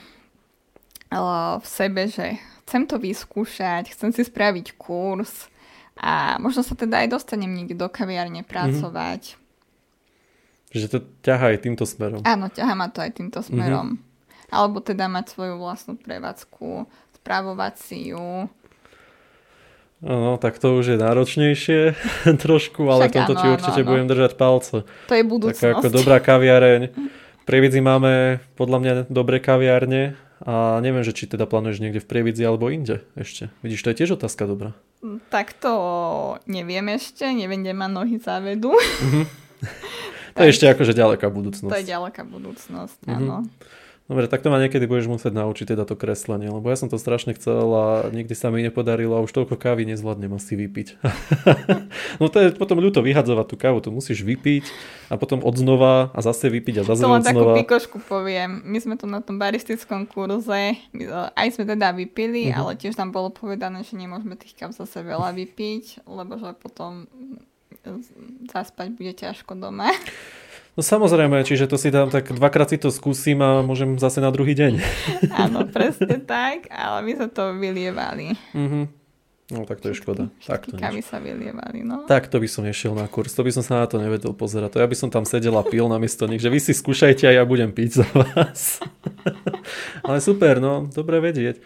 eh, 1.07 1.19
v 1.57 1.65
sebe, 1.65 2.07
že 2.07 2.35
chcem 2.71 2.87
to 2.87 2.95
vyskúšať, 2.95 3.91
chcem 3.91 4.15
si 4.15 4.23
spraviť 4.23 4.79
kurz 4.79 5.51
a 5.99 6.39
možno 6.39 6.63
sa 6.63 6.71
teda 6.71 7.03
aj 7.03 7.11
dostanem 7.11 7.51
niekde 7.51 7.75
do 7.75 7.91
kaviárne 7.91 8.47
pracovať. 8.47 9.35
Že 10.71 10.87
to 10.87 10.97
ťahá 11.19 11.51
aj 11.51 11.67
týmto 11.67 11.83
smerom. 11.83 12.23
Áno, 12.23 12.47
ťaha 12.47 12.71
ma 12.79 12.87
to 12.87 13.03
aj 13.03 13.11
týmto 13.11 13.43
smerom. 13.43 13.99
Mhm. 13.99 14.55
Alebo 14.55 14.79
teda 14.79 15.11
mať 15.11 15.35
svoju 15.35 15.59
vlastnú 15.59 15.99
prevádzku, 15.99 16.87
spravovaciu. 17.19 18.47
No, 20.01 20.39
tak 20.39 20.57
to 20.57 20.79
už 20.79 20.95
je 20.95 20.97
náročnejšie 20.97 21.79
trošku, 22.47 22.87
ale 22.87 23.11
Však 23.11 23.15
tomto 23.19 23.33
áno, 23.35 23.41
ti 23.43 23.47
určite 23.51 23.81
áno. 23.83 23.89
budem 23.91 24.07
držať 24.07 24.31
palce. 24.39 24.77
To 24.87 25.13
je 25.13 25.23
Taká 25.23 25.31
budúcnosť. 25.35 25.75
ako 25.75 25.87
dobrá 25.91 26.17
kaviareň. 26.23 26.81
Prievidzi 27.51 27.83
máme 27.83 28.39
podľa 28.55 28.77
mňa 28.79 28.93
dobré 29.11 29.43
kaviárne 29.43 30.15
a 30.41 30.53
neviem, 30.79 31.01
že 31.01 31.11
či 31.11 31.25
teda 31.25 31.45
plánuješ 31.45 31.79
niekde 31.79 31.99
v 31.99 32.07
Prievidzi 32.07 32.41
alebo 32.41 32.67
inde 32.67 33.05
ešte. 33.13 33.49
Vidíš, 33.61 33.81
to 33.81 33.89
je 33.89 33.99
tiež 33.99 34.11
otázka 34.15 34.45
dobrá. 34.45 34.73
Tak 35.29 35.53
to 35.55 35.73
neviem 36.45 36.85
ešte, 36.91 37.25
neviem, 37.25 37.61
kde 37.61 37.73
ma 37.73 37.85
nohy 37.85 38.17
zavedú. 38.17 38.73
To 40.31 40.41
je 40.41 40.55
ešte 40.55 40.63
akože 40.65 40.95
ďaleká 40.95 41.27
budúcnosť. 41.27 41.67
To 41.67 41.75
je 41.75 41.85
ďaleká 41.85 42.23
budúcnosť, 42.23 43.03
Mhm. 43.03 43.13
áno. 43.13 43.37
Dobre, 44.03 44.27
tak 44.27 44.41
to 44.41 44.47
ma 44.47 44.57
niekedy 44.57 44.83
budeš 44.83 45.07
musieť 45.07 45.31
naučiť 45.31 45.71
teda 45.71 45.83
to 45.83 45.95
kreslenie, 45.95 46.47
lebo 46.47 46.67
ja 46.67 46.75
som 46.75 46.85
to 46.85 46.95
strašne 46.95 47.31
chcel 47.31 47.63
a 47.65 47.85
nikdy 48.07 48.33
sa 48.33 48.47
mi 48.47 48.59
nepodarilo 48.59 49.13
a 49.13 49.21
už 49.21 49.31
toľko 49.31 49.55
kávy 49.55 49.85
nezvládnem 49.85 50.27
asi 50.31 50.57
vypiť. 50.57 50.99
no 52.19 52.27
to 52.27 52.37
je 52.37 52.51
potom 52.51 52.75
ľúto 52.77 52.99
vyhadzovať 52.99 53.45
tú 53.45 53.55
kávu, 53.55 53.79
to 53.79 53.87
musíš 53.87 54.19
vypiť 54.21 54.67
a 55.07 55.15
potom 55.15 55.39
odznova 55.39 56.11
a 56.11 56.19
zase 56.19 56.49
vypiť 56.49 56.75
a 56.77 56.83
zase 56.83 56.99
To 56.99 57.07
len 57.09 57.23
takú 57.23 57.39
odznova. 57.39 57.55
pikošku 57.57 57.97
poviem. 58.01 58.59
My 58.65 58.77
sme 58.77 58.95
tu 58.95 59.05
na 59.05 59.19
tom 59.19 59.37
baristickom 59.37 60.03
kurze, 60.05 60.75
aj 61.31 61.47
sme 61.49 61.63
teda 61.65 61.93
vypili, 61.93 62.47
Mhm. 62.47 62.57
ale 62.57 62.71
tiež 62.75 62.93
tam 62.93 63.09
bolo 63.09 63.29
povedané, 63.29 63.81
že 63.81 63.95
nemôžeme 63.95 64.35
tých 64.35 64.55
káv 64.55 64.71
zase 64.71 64.99
veľa 64.99 65.31
vypiť, 65.39 66.03
lebo 66.03 66.35
že 66.35 66.51
potom 66.53 67.07
zaspať 68.47 68.91
bude 68.91 69.13
ťažko 69.13 69.55
doma. 69.55 69.87
No 70.71 70.79
samozrejme, 70.79 71.43
čiže 71.43 71.67
to 71.67 71.75
si 71.75 71.91
dám 71.91 72.07
tak 72.07 72.31
dvakrát 72.31 72.71
si 72.71 72.79
to 72.79 72.87
skúsim 72.95 73.43
a 73.43 73.59
môžem 73.59 73.99
zase 73.99 74.23
na 74.23 74.31
druhý 74.31 74.55
deň. 74.55 74.79
Áno, 75.43 75.67
presne 75.67 76.23
tak, 76.23 76.71
ale 76.71 77.03
my 77.03 77.11
sa 77.19 77.27
to 77.27 77.51
vylievali. 77.59 78.39
Mhm. 78.55 79.03
No 79.51 79.67
tak 79.67 79.83
to 79.83 79.91
je 79.91 79.99
škoda. 79.99 80.31
Tak 80.47 80.71
to 80.71 80.79
kávy 80.79 81.03
sa 81.03 81.19
vylievali, 81.19 81.83
no. 81.83 82.07
Tak 82.07 82.31
to 82.31 82.39
by 82.39 82.47
som 82.47 82.63
nešiel 82.63 82.95
na 82.95 83.03
kurz, 83.11 83.35
to 83.35 83.43
by 83.43 83.51
som 83.51 83.59
sa 83.59 83.83
na 83.83 83.87
to 83.91 83.99
nevedel 83.99 84.31
pozerať. 84.31 84.71
To 84.71 84.79
ja 84.79 84.87
by 84.87 84.95
som 84.95 85.11
tam 85.11 85.27
sedel 85.27 85.51
a 85.59 85.63
pil 85.67 85.91
namiesto 85.91 86.23
nich, 86.23 86.39
že 86.39 86.47
vy 86.47 86.63
si 86.63 86.71
skúšajte 86.71 87.27
a 87.27 87.35
ja 87.35 87.43
budem 87.43 87.75
piť 87.75 87.99
za 87.99 88.07
vás. 88.15 88.79
Ale 90.07 90.23
super, 90.23 90.63
no, 90.63 90.87
dobre 90.95 91.19
vedieť. 91.19 91.59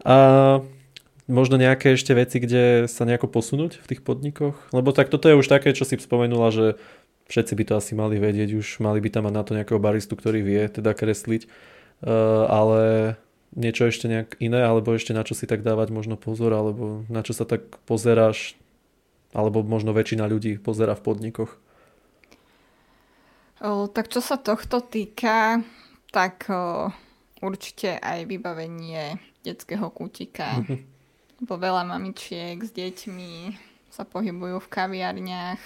A 0.00 0.16
možno 1.28 1.60
nejaké 1.60 1.92
ešte 1.92 2.16
veci, 2.16 2.40
kde 2.40 2.88
sa 2.88 3.04
nejako 3.04 3.28
posunúť 3.28 3.84
v 3.84 3.86
tých 3.92 4.00
podnikoch? 4.00 4.56
Lebo 4.72 4.96
tak 4.96 5.12
toto 5.12 5.28
je 5.28 5.36
už 5.36 5.44
také, 5.44 5.76
čo 5.76 5.84
si 5.84 6.00
spomenula, 6.00 6.48
že 6.48 6.80
všetci 7.26 7.52
by 7.58 7.64
to 7.66 7.74
asi 7.78 7.92
mali 7.98 8.18
vedieť, 8.18 8.54
už 8.54 8.82
mali 8.82 9.02
by 9.02 9.08
tam 9.10 9.26
mať 9.30 9.34
na 9.34 9.42
to 9.42 9.52
nejakého 9.54 9.82
baristu, 9.82 10.14
ktorý 10.14 10.42
vie 10.42 10.62
teda 10.70 10.94
kresliť, 10.94 11.46
uh, 11.46 12.46
ale 12.48 12.82
niečo 13.56 13.88
ešte 13.88 14.06
nejak 14.06 14.36
iné, 14.38 14.62
alebo 14.62 14.92
ešte 14.92 15.16
na 15.16 15.24
čo 15.24 15.32
si 15.32 15.48
tak 15.48 15.64
dávať 15.64 15.88
možno 15.90 16.14
pozor, 16.20 16.52
alebo 16.52 17.02
na 17.08 17.24
čo 17.24 17.32
sa 17.32 17.48
tak 17.48 17.80
pozeráš, 17.88 18.54
alebo 19.32 19.64
možno 19.64 19.96
väčšina 19.96 20.28
ľudí 20.28 20.60
pozera 20.60 20.92
v 20.92 21.04
podnikoch. 21.04 21.52
O, 23.64 23.88
tak 23.88 24.12
čo 24.12 24.20
sa 24.20 24.36
tohto 24.36 24.84
týka, 24.84 25.64
tak 26.12 26.44
o, 26.52 26.92
určite 27.40 27.96
aj 27.96 28.28
vybavenie 28.28 29.16
detského 29.40 29.88
kútika. 29.88 30.60
Lebo 31.40 31.56
veľa 31.56 31.88
mamičiek 31.88 32.60
s 32.60 32.72
deťmi 32.72 33.56
sa 33.88 34.04
pohybujú 34.04 34.60
v 34.60 34.72
kaviarniach, 34.72 35.60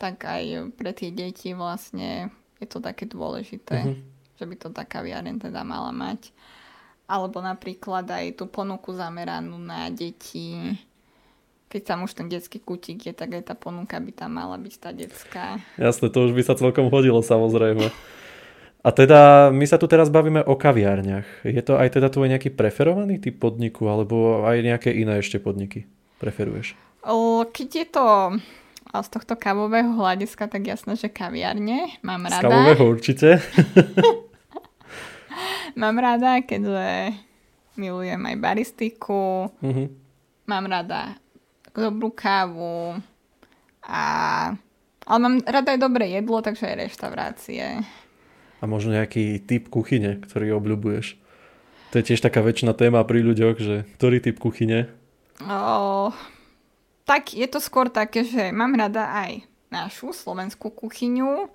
tak 0.00 0.24
aj 0.24 0.72
pre 0.80 0.96
tie 0.96 1.12
deti 1.12 1.52
vlastne 1.52 2.32
je 2.56 2.64
to 2.64 2.80
také 2.80 3.04
dôležité, 3.04 3.84
uh-huh. 3.84 4.00
že 4.40 4.44
by 4.48 4.54
to 4.56 4.68
tá 4.72 4.88
kaviareň 4.88 5.36
teda 5.36 5.60
mala 5.60 5.92
mať. 5.92 6.32
Alebo 7.04 7.44
napríklad 7.44 8.08
aj 8.08 8.40
tú 8.40 8.48
ponuku 8.48 8.96
zameranú 8.96 9.60
na 9.60 9.92
deti, 9.92 10.56
keď 11.68 11.82
tam 11.84 11.98
už 12.08 12.16
ten 12.16 12.32
detský 12.32 12.62
kutík 12.62 13.10
je, 13.10 13.12
tak 13.12 13.36
aj 13.36 13.52
tá 13.52 13.54
ponuka 13.58 14.00
by 14.00 14.12
tam 14.14 14.40
mala 14.40 14.56
byť 14.56 14.74
tá 14.80 14.90
detská. 14.96 15.60
Jasné, 15.76 16.08
to 16.08 16.30
už 16.30 16.32
by 16.32 16.42
sa 16.48 16.56
celkom 16.56 16.88
hodilo 16.88 17.20
samozrejme. 17.20 17.92
A 18.80 18.88
teda 18.96 19.52
my 19.52 19.68
sa 19.68 19.76
tu 19.76 19.84
teraz 19.84 20.08
bavíme 20.08 20.40
o 20.40 20.56
kaviárniach. 20.56 21.44
Je 21.44 21.60
to 21.60 21.76
aj 21.76 22.00
teda 22.00 22.08
tvoj 22.08 22.32
nejaký 22.32 22.48
preferovaný 22.56 23.20
typ 23.20 23.36
podniku, 23.36 23.92
alebo 23.92 24.48
aj 24.48 24.56
nejaké 24.64 24.90
iné 24.96 25.20
ešte 25.20 25.36
podniky 25.36 25.84
preferuješ? 26.16 26.72
Keď 27.52 27.68
je 27.68 27.86
to 27.92 28.06
z 28.98 29.08
tohto 29.14 29.38
kávového 29.38 29.94
hľadiska, 29.94 30.50
tak 30.50 30.66
jasné, 30.66 30.98
že 30.98 31.06
kaviárne 31.06 31.94
mám 32.02 32.26
rada. 32.26 32.42
Z 32.42 32.44
kávového 32.50 32.84
určite. 32.90 33.28
mám 35.80 35.94
rada, 36.02 36.42
keďže 36.42 37.14
milujem 37.78 38.18
aj 38.18 38.36
baristiku. 38.42 39.48
Uh-huh. 39.54 39.86
Mám 40.50 40.66
rada 40.66 41.14
dobrú 41.70 42.10
kávu 42.10 42.98
a... 43.86 44.02
Ale 45.06 45.18
mám 45.18 45.42
rada 45.42 45.74
aj 45.74 45.80
dobré 45.80 46.10
jedlo, 46.12 46.38
takže 46.38 46.70
aj 46.70 46.76
reštaurácie. 46.86 47.82
A 48.60 48.64
možno 48.68 48.94
nejaký 48.94 49.42
typ 49.42 49.72
kuchyne, 49.72 50.20
ktorý 50.22 50.54
obľúbuješ. 50.60 51.18
To 51.90 51.98
je 51.98 52.14
tiež 52.14 52.22
taká 52.22 52.44
väčšina 52.44 52.76
téma 52.78 53.02
pri 53.02 53.26
ľuďoch, 53.26 53.56
že 53.58 53.76
ktorý 53.98 54.22
typ 54.22 54.38
kuchyne? 54.38 54.86
O, 55.42 56.14
tak 57.10 57.34
je 57.34 57.42
to 57.50 57.58
skôr 57.58 57.90
také, 57.90 58.22
že 58.22 58.54
mám 58.54 58.70
rada 58.78 59.10
aj 59.10 59.42
našu 59.66 60.14
slovenskú 60.14 60.70
kuchyňu, 60.70 61.50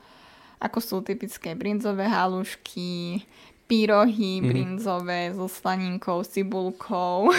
ako 0.60 0.80
sú 0.84 1.00
typické 1.00 1.56
brinzové 1.56 2.12
halušky, 2.12 3.24
pyrohy 3.64 4.44
mm-hmm. 4.44 4.52
brinzové 4.52 5.32
so 5.32 5.48
slaninkou, 5.48 6.28
cibulkou. 6.28 7.32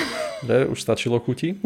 Ne, 0.49 0.65
už 0.65 0.81
stačilo 0.81 1.21
chuti. 1.21 1.57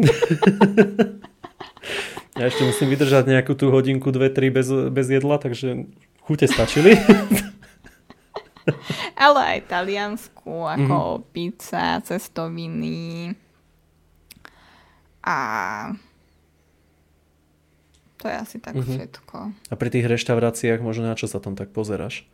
ja 2.39 2.43
ešte 2.51 2.67
musím 2.67 2.99
vydržať 2.99 3.31
nejakú 3.31 3.55
tú 3.55 3.71
hodinku, 3.71 4.11
dve, 4.11 4.27
tri 4.27 4.51
bez, 4.51 4.67
bez 4.91 5.07
jedla, 5.07 5.39
takže 5.39 5.87
chute 6.27 6.51
stačili. 6.51 6.99
Ale 9.23 9.55
aj 9.55 9.71
taliansku, 9.71 10.67
ako 10.67 10.97
mm-hmm. 10.99 11.27
pizza, 11.31 12.03
cestoviny 12.03 13.31
a 15.23 15.39
to 18.21 18.29
je 18.29 18.37
asi 18.37 18.57
tak 18.61 18.77
mm-hmm. 18.77 18.93
všetko. 18.93 19.37
A 19.49 19.73
pri 19.73 19.89
tých 19.89 20.05
reštauráciách 20.05 20.85
možno 20.85 21.09
na 21.09 21.17
čo 21.17 21.25
sa 21.25 21.41
tam 21.41 21.57
tak 21.57 21.73
pozeráš? 21.73 22.29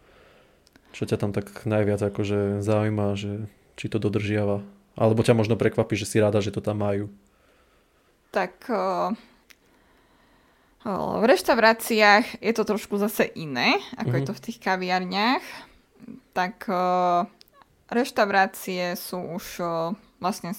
Čo 0.91 1.08
ťa 1.08 1.15
tam 1.15 1.32
tak 1.32 1.63
najviac 1.63 2.03
akože 2.03 2.60
zaujíma, 2.60 3.15
že 3.15 3.48
či 3.79 3.88
to 3.88 3.96
dodržiava? 3.96 4.67
Alebo 5.00 5.24
ťa 5.24 5.38
možno 5.38 5.56
prekvapí, 5.56 5.96
že 5.96 6.10
si 6.10 6.20
rada, 6.20 6.44
že 6.44 6.51
to 6.51 6.60
tam 6.60 6.84
majú? 6.84 7.08
Tak 8.36 8.67
o, 8.67 9.15
o, 10.84 10.94
v 11.22 11.25
reštauráciách 11.32 12.44
je 12.44 12.53
to 12.53 12.63
trošku 12.67 13.00
zase 13.00 13.32
iné, 13.39 13.79
ako 13.96 14.11
mm-hmm. 14.11 14.20
je 14.20 14.27
to 14.27 14.33
v 14.35 14.44
tých 14.44 14.57
kaviarniach. 14.59 15.46
Tak 16.35 16.68
o, 16.68 16.83
reštaurácie 17.88 19.00
sú 19.00 19.22
už 19.40 19.64
vlastne 20.20 20.51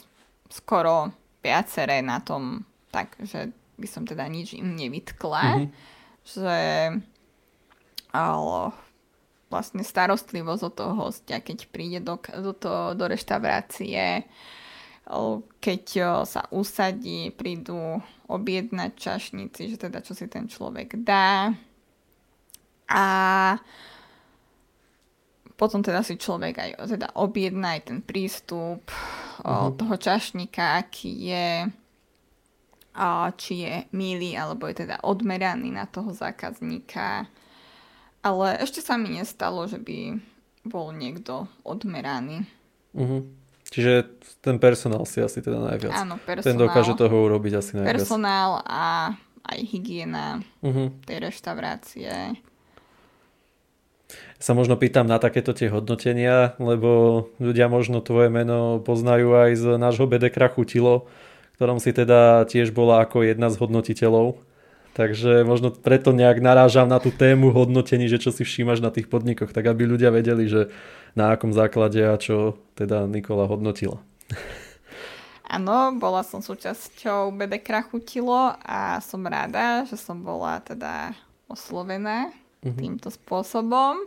skoro 0.48 1.12
viaceré 1.44 2.00
na 2.00 2.24
tom 2.24 2.64
tak, 2.88 3.18
že 3.20 3.52
by 3.78 3.88
som 3.88 4.02
teda 4.02 4.26
nič 4.26 4.58
im 4.58 4.74
nevytkla, 4.74 5.44
mm-hmm. 5.46 5.68
že 6.26 6.58
ale 8.12 8.62
vlastne 9.48 9.80
starostlivosť 9.80 10.62
od 10.66 10.74
toho 10.76 10.94
hostia, 11.08 11.40
keď 11.40 11.58
príde 11.72 11.98
do, 12.04 12.20
do, 12.20 12.52
to, 12.52 12.92
do 12.92 13.04
reštaurácie, 13.08 14.28
keď 15.62 15.82
sa 16.28 16.44
usadí, 16.52 17.32
prídu 17.32 17.96
objednať 18.28 18.92
čašníci, 18.92 19.72
že 19.72 19.76
teda 19.80 20.04
čo 20.04 20.12
si 20.12 20.28
ten 20.28 20.44
človek 20.44 21.00
dá. 21.00 21.56
A 22.92 23.04
potom 25.56 25.80
teda 25.80 26.04
si 26.04 26.20
človek 26.20 26.54
aj 26.60 26.70
teda 26.92 27.08
objedná 27.16 27.80
aj 27.80 27.82
ten 27.88 27.98
prístup 28.04 28.84
mm-hmm. 29.40 29.80
toho 29.80 29.94
čašníka, 29.96 30.76
aký 30.76 31.32
je, 31.32 31.72
či 33.38 33.62
je 33.62 33.74
milý, 33.94 34.34
alebo 34.34 34.66
je 34.66 34.82
teda 34.82 34.98
odmeraný 35.06 35.70
na 35.70 35.86
toho 35.86 36.10
zákazníka 36.10 37.30
ale 38.22 38.58
ešte 38.58 38.82
sa 38.82 38.98
mi 38.98 39.14
nestalo, 39.14 39.64
že 39.70 39.78
by 39.78 40.18
bol 40.66 40.90
niekto 40.90 41.46
odmeraný. 41.62 42.44
Uh-huh. 42.92 43.24
Čiže 43.68 44.10
ten 44.42 44.56
personál 44.58 45.04
si 45.04 45.22
asi 45.22 45.38
teda 45.44 45.60
najviac. 45.60 45.92
Áno, 45.94 46.16
personál. 46.18 46.48
Ten 46.48 46.56
dokáže 46.58 46.92
toho 46.98 47.14
urobiť 47.28 47.52
asi 47.56 47.72
najviac. 47.78 48.04
Personál 48.04 48.64
a 48.64 49.14
aj 49.48 49.58
hygiena 49.64 50.42
uh-huh. 50.60 50.92
tej 51.06 51.30
reštaurácie. 51.30 52.12
Sa 54.40 54.52
možno 54.56 54.78
pýtam 54.80 55.04
na 55.04 55.20
takéto 55.20 55.52
tie 55.52 55.68
hodnotenia, 55.68 56.56
lebo 56.56 57.26
ľudia 57.42 57.68
možno 57.68 58.00
tvoje 58.00 58.32
meno 58.32 58.80
poznajú 58.80 59.36
aj 59.36 59.50
z 59.56 59.64
nášho 59.76 60.08
BD 60.08 60.32
Chutilo, 60.32 61.10
ktorom 61.58 61.82
si 61.82 61.90
teda 61.90 62.46
tiež 62.46 62.70
bola 62.70 63.02
ako 63.02 63.26
jedna 63.26 63.50
z 63.50 63.58
hodnotiteľov. 63.58 64.38
Takže 64.94 65.42
možno 65.42 65.74
preto 65.74 66.14
nejak 66.14 66.38
narážam 66.38 66.86
na 66.86 67.02
tú 67.02 67.10
tému 67.10 67.50
hodnotení, 67.50 68.06
že 68.06 68.22
čo 68.22 68.30
si 68.30 68.46
všímaš 68.46 68.78
na 68.78 68.94
tých 68.94 69.10
podnikoch, 69.10 69.50
tak 69.50 69.66
aby 69.66 69.86
ľudia 69.86 70.14
vedeli, 70.14 70.46
že 70.46 70.70
na 71.18 71.34
akom 71.34 71.50
základe 71.50 71.98
a 72.02 72.14
čo 72.14 72.54
teda 72.78 73.10
Nikola 73.10 73.50
hodnotila. 73.50 73.98
Áno, 75.58 75.98
bola 75.98 76.22
som 76.22 76.38
súčasťou 76.38 77.34
BD 77.34 77.58
Krachutilo 77.58 78.54
a 78.62 79.02
som 79.02 79.26
rada, 79.26 79.82
že 79.82 79.98
som 79.98 80.22
bola 80.22 80.62
teda 80.62 81.10
oslovená 81.50 82.30
uh-huh. 82.62 82.76
týmto 82.78 83.10
spôsobom 83.10 83.98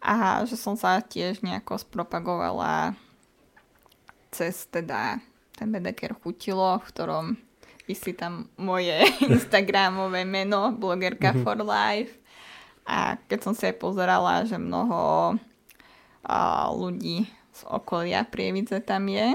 a 0.00 0.46
že 0.48 0.56
som 0.56 0.72
sa 0.78 1.04
tiež 1.04 1.44
nejako 1.44 1.82
spropagovala 1.82 2.96
cez 4.30 4.70
teda 4.70 5.18
ten 5.58 5.74
BDK 5.74 6.14
chutilo, 6.22 6.78
v 6.78 6.88
ktorom 6.94 7.26
si 7.90 8.14
tam 8.14 8.46
moje 8.54 8.94
Instagramové 9.32 10.22
meno, 10.22 10.70
blogerka 10.70 11.34
mm-hmm. 11.34 11.42
for 11.42 11.58
life. 11.58 12.14
A 12.86 13.18
keď 13.26 13.38
som 13.42 13.52
si 13.52 13.66
aj 13.66 13.76
pozerala, 13.76 14.46
že 14.46 14.56
mnoho 14.56 15.34
a, 16.22 16.70
ľudí 16.70 17.26
z 17.52 17.60
okolia 17.66 18.22
Prievidze 18.22 18.78
tam 18.78 19.10
je, 19.10 19.34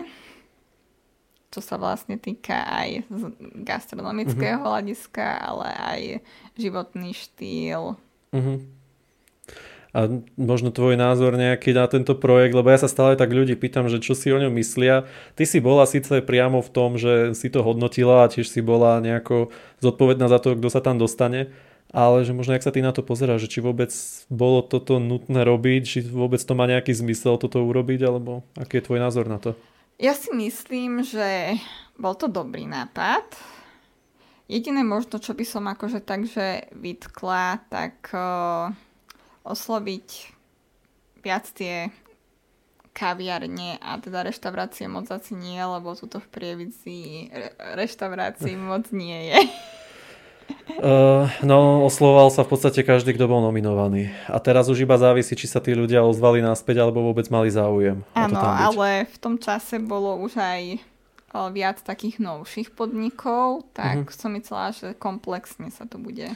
čo 1.53 1.61
sa 1.61 1.77
vlastne 1.77 2.17
týka 2.17 2.65
aj 2.65 3.05
z 3.11 3.23
gastronomického 3.61 4.57
mm-hmm. 4.57 4.69
hľadiska, 4.69 5.27
ale 5.37 5.67
aj 5.69 6.01
životný 6.57 7.11
štýl. 7.13 7.99
Mm-hmm 8.33 8.82
a 9.93 10.09
možno 10.41 10.73
tvoj 10.73 10.97
názor 10.97 11.37
nejaký 11.37 11.69
na 11.77 11.85
tento 11.85 12.17
projekt, 12.17 12.57
lebo 12.57 12.73
ja 12.73 12.81
sa 12.81 12.89
stále 12.89 13.13
tak 13.13 13.29
ľudí 13.29 13.53
pýtam, 13.53 13.85
že 13.85 14.01
čo 14.01 14.17
si 14.17 14.33
o 14.33 14.41
ňom 14.41 14.49
myslia. 14.57 15.05
Ty 15.37 15.45
si 15.45 15.61
bola 15.61 15.85
síce 15.85 16.25
priamo 16.25 16.65
v 16.65 16.73
tom, 16.73 16.97
že 16.97 17.37
si 17.37 17.53
to 17.53 17.61
hodnotila 17.61 18.25
a 18.25 18.31
tiež 18.33 18.49
si 18.49 18.65
bola 18.65 18.97
nejako 19.05 19.53
zodpovedná 19.85 20.25
za 20.33 20.41
to, 20.41 20.57
kto 20.57 20.69
sa 20.73 20.81
tam 20.81 20.97
dostane, 20.97 21.53
ale 21.93 22.25
že 22.25 22.33
možno 22.33 22.57
jak 22.57 22.65
sa 22.65 22.73
ty 22.73 22.81
na 22.81 22.89
to 22.89 23.05
pozeráš, 23.05 23.45
že 23.45 23.53
či 23.53 23.59
vôbec 23.61 23.93
bolo 24.33 24.65
toto 24.65 24.97
nutné 24.97 25.45
robiť, 25.45 25.81
či 25.85 25.97
vôbec 26.01 26.41
to 26.41 26.57
má 26.57 26.65
nejaký 26.65 26.89
zmysel 26.89 27.37
toto 27.37 27.61
urobiť, 27.61 28.01
alebo 28.01 28.41
aký 28.57 28.81
je 28.81 28.85
tvoj 28.89 28.97
názor 28.97 29.29
na 29.29 29.37
to? 29.37 29.53
Ja 30.01 30.17
si 30.17 30.33
myslím, 30.33 31.05
že 31.05 31.53
bol 32.01 32.17
to 32.17 32.25
dobrý 32.25 32.65
nápad. 32.65 33.29
Jediné 34.49 34.81
možno, 34.81 35.21
čo 35.21 35.37
by 35.37 35.45
som 35.45 35.69
akože 35.69 36.01
takže 36.01 36.73
vytkla, 36.73 37.61
tak 37.69 38.09
uh 38.09 38.73
osloviť 39.43 40.07
viac 41.23 41.47
tie 41.55 41.91
kaviarne 42.93 43.81
a 43.81 43.97
teda 43.97 44.29
reštaurácie 44.29 44.85
moc 44.85 45.09
asi 45.09 45.33
nie, 45.33 45.57
lebo 45.57 45.97
tuto 45.97 46.21
v 46.21 46.27
Prievidzi 46.29 47.27
re- 47.33 47.53
reštaurácií 47.79 48.53
moc 48.69 48.87
nie 48.93 49.33
je. 49.33 49.39
Uh, 50.79 51.25
no, 51.49 51.83
oslovoval 51.87 52.29
sa 52.29 52.45
v 52.45 52.53
podstate 52.53 52.85
každý, 52.85 53.17
kto 53.17 53.25
bol 53.25 53.41
nominovaný. 53.41 54.13
A 54.29 54.37
teraz 54.37 54.69
už 54.69 54.85
iba 54.85 54.95
závisí, 54.99 55.33
či 55.33 55.49
sa 55.49 55.57
tí 55.57 55.73
ľudia 55.73 56.05
ozvali 56.05 56.39
naspäť, 56.39 56.85
alebo 56.85 57.01
vôbec 57.01 57.25
mali 57.33 57.49
záujem. 57.49 58.05
Áno, 58.13 58.39
ale 58.39 59.09
v 59.09 59.17
tom 59.17 59.35
čase 59.41 59.81
bolo 59.81 60.19
už 60.21 60.37
aj 60.37 60.92
viac 61.33 61.81
takých 61.81 62.21
novších 62.21 62.77
podnikov, 62.77 63.65
tak 63.73 64.05
uh-huh. 64.05 64.15
som 64.15 64.37
myslela, 64.37 64.69
že 64.71 64.93
komplexne 64.93 65.73
sa 65.73 65.89
to 65.89 65.97
bude. 65.97 66.29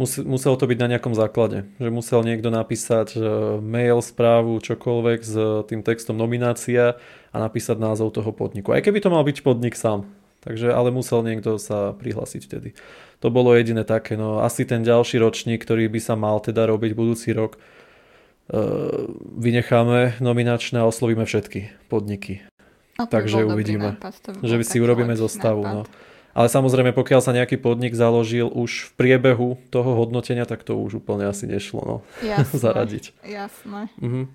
Musel, 0.00 0.24
muselo 0.24 0.56
to 0.56 0.64
byť 0.64 0.78
na 0.80 0.96
nejakom 0.96 1.12
základe, 1.12 1.68
že 1.76 1.92
musel 1.92 2.24
niekto 2.24 2.48
napísať 2.48 3.20
mail, 3.60 4.00
správu, 4.00 4.56
čokoľvek 4.64 5.20
s 5.20 5.34
tým 5.68 5.84
textom 5.84 6.16
nominácia 6.16 6.96
a 7.30 7.36
napísať 7.36 7.76
názov 7.76 8.16
toho 8.16 8.32
podniku. 8.32 8.72
Aj 8.72 8.80
keby 8.80 9.04
to 9.04 9.12
mal 9.12 9.22
byť 9.22 9.44
podnik 9.44 9.76
sám. 9.76 10.08
Takže, 10.40 10.72
ale 10.72 10.88
musel 10.88 11.20
niekto 11.20 11.60
sa 11.60 11.92
prihlásiť 11.92 12.48
vtedy. 12.48 12.72
To 13.20 13.28
bolo 13.28 13.52
jediné 13.52 13.84
také. 13.84 14.16
No, 14.16 14.40
asi 14.40 14.64
ten 14.64 14.80
ďalší 14.80 15.20
ročník, 15.20 15.60
ktorý 15.60 15.92
by 15.92 16.00
sa 16.00 16.16
mal 16.16 16.40
teda 16.40 16.64
robiť 16.64 16.96
budúci 16.96 17.36
rok, 17.36 17.60
vynecháme 19.36 20.16
nominačné 20.18 20.80
a 20.80 20.88
oslovíme 20.88 21.28
všetky 21.28 21.92
podniky. 21.92 22.49
Takže 23.06 23.46
uvidíme, 23.46 23.96
nápad, 23.96 24.42
že 24.42 24.54
si 24.66 24.76
urobíme 24.82 25.16
zostavu. 25.16 25.62
No. 25.62 25.82
Ale 26.30 26.46
samozrejme, 26.46 26.94
pokiaľ 26.94 27.20
sa 27.20 27.34
nejaký 27.34 27.58
podnik 27.58 27.94
založil 27.96 28.46
už 28.46 28.86
v 28.86 28.90
priebehu 28.94 29.58
toho 29.74 29.98
hodnotenia, 29.98 30.46
tak 30.46 30.62
to 30.62 30.78
už 30.78 31.02
úplne 31.02 31.26
asi 31.26 31.50
nešlo 31.50 31.80
no, 31.82 31.96
jasné, 32.22 32.56
zaradiť. 32.56 33.04
Jasné. 33.26 33.90
Mhm. 33.98 34.30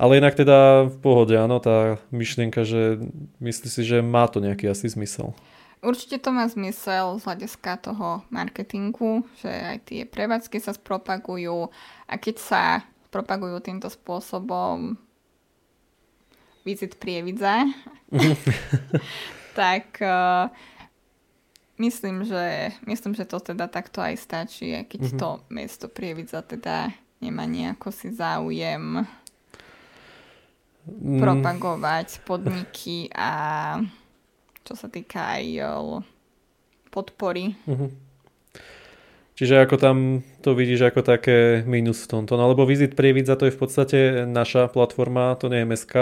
Ale 0.00 0.16
inak 0.16 0.32
teda 0.32 0.88
v 0.88 0.96
pohode, 1.04 1.36
áno, 1.36 1.60
tá 1.60 2.00
myšlienka, 2.08 2.64
že 2.64 3.04
myslí 3.36 3.68
si, 3.68 3.82
že 3.84 4.00
má 4.00 4.24
to 4.32 4.40
nejaký 4.40 4.64
asi 4.72 4.88
zmysel. 4.88 5.36
Určite 5.84 6.20
to 6.20 6.32
má 6.32 6.48
zmysel 6.48 7.20
z 7.20 7.24
hľadiska 7.28 7.84
toho 7.84 8.24
marketingu, 8.32 9.28
že 9.44 9.48
aj 9.48 9.78
tie 9.88 10.00
prevádzky 10.08 10.56
sa 10.60 10.72
spropagujú 10.72 11.68
a 12.08 12.14
keď 12.16 12.36
sa 12.40 12.64
propagujú 13.12 13.60
týmto 13.60 13.92
spôsobom 13.92 14.96
vizit 16.64 16.96
prievidza, 17.00 17.64
tak 19.60 19.98
uh, 20.02 20.52
myslím, 21.80 22.24
že, 22.24 22.76
myslím, 22.86 23.14
že 23.14 23.24
to 23.24 23.40
teda 23.40 23.66
takto 23.66 24.04
aj 24.04 24.16
stačí, 24.20 24.76
keď 24.84 25.00
mm-hmm. 25.00 25.20
to 25.20 25.28
mesto 25.48 25.86
prievidza 25.88 26.44
teda 26.44 26.92
nemá 27.20 27.44
nejako 27.44 27.92
si 27.92 28.12
záujem 28.12 29.04
mm. 30.88 31.20
propagovať 31.20 32.24
podniky 32.24 33.12
a 33.12 33.30
čo 34.64 34.72
sa 34.76 34.88
týka 34.88 35.40
aj 35.40 35.44
podpory. 36.90 37.56
Uh-huh. 37.64 37.90
Čiže 39.40 39.64
ako 39.64 39.76
tam 39.80 39.96
to 40.44 40.52
vidíš 40.52 40.92
ako 40.92 41.00
také 41.00 41.64
minus 41.64 42.04
v 42.04 42.20
tomto. 42.20 42.36
No 42.36 42.52
lebo 42.52 42.68
Visit 42.68 42.92
Prievidza 42.92 43.40
to 43.40 43.48
je 43.48 43.56
v 43.56 43.60
podstate 43.60 43.98
naša 44.28 44.68
platforma, 44.68 45.32
to 45.40 45.48
nie 45.48 45.64
je 45.64 45.68
MSK. 45.68 45.94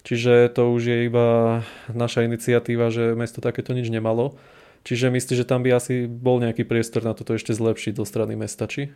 Čiže 0.00 0.48
to 0.56 0.72
už 0.72 0.82
je 0.88 0.98
iba 1.06 1.60
naša 1.92 2.24
iniciatíva, 2.24 2.88
že 2.88 3.12
mesto 3.12 3.44
takéto 3.44 3.76
nič 3.76 3.92
nemalo. 3.92 4.36
Čiže 4.80 5.12
myslíš, 5.12 5.44
že 5.44 5.48
tam 5.48 5.60
by 5.60 5.76
asi 5.76 6.08
bol 6.08 6.40
nejaký 6.40 6.64
priestor 6.64 7.04
na 7.04 7.12
toto 7.12 7.36
ešte 7.36 7.52
zlepšiť 7.52 8.00
do 8.00 8.04
strany 8.08 8.32
mesta, 8.32 8.64
či? 8.64 8.88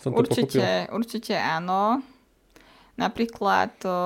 Som 0.00 0.16
to 0.16 0.24
určite, 0.24 0.56
pochopil? 0.56 0.96
určite 0.96 1.34
áno. 1.36 2.00
Napríklad 2.96 3.76
to 3.78 3.96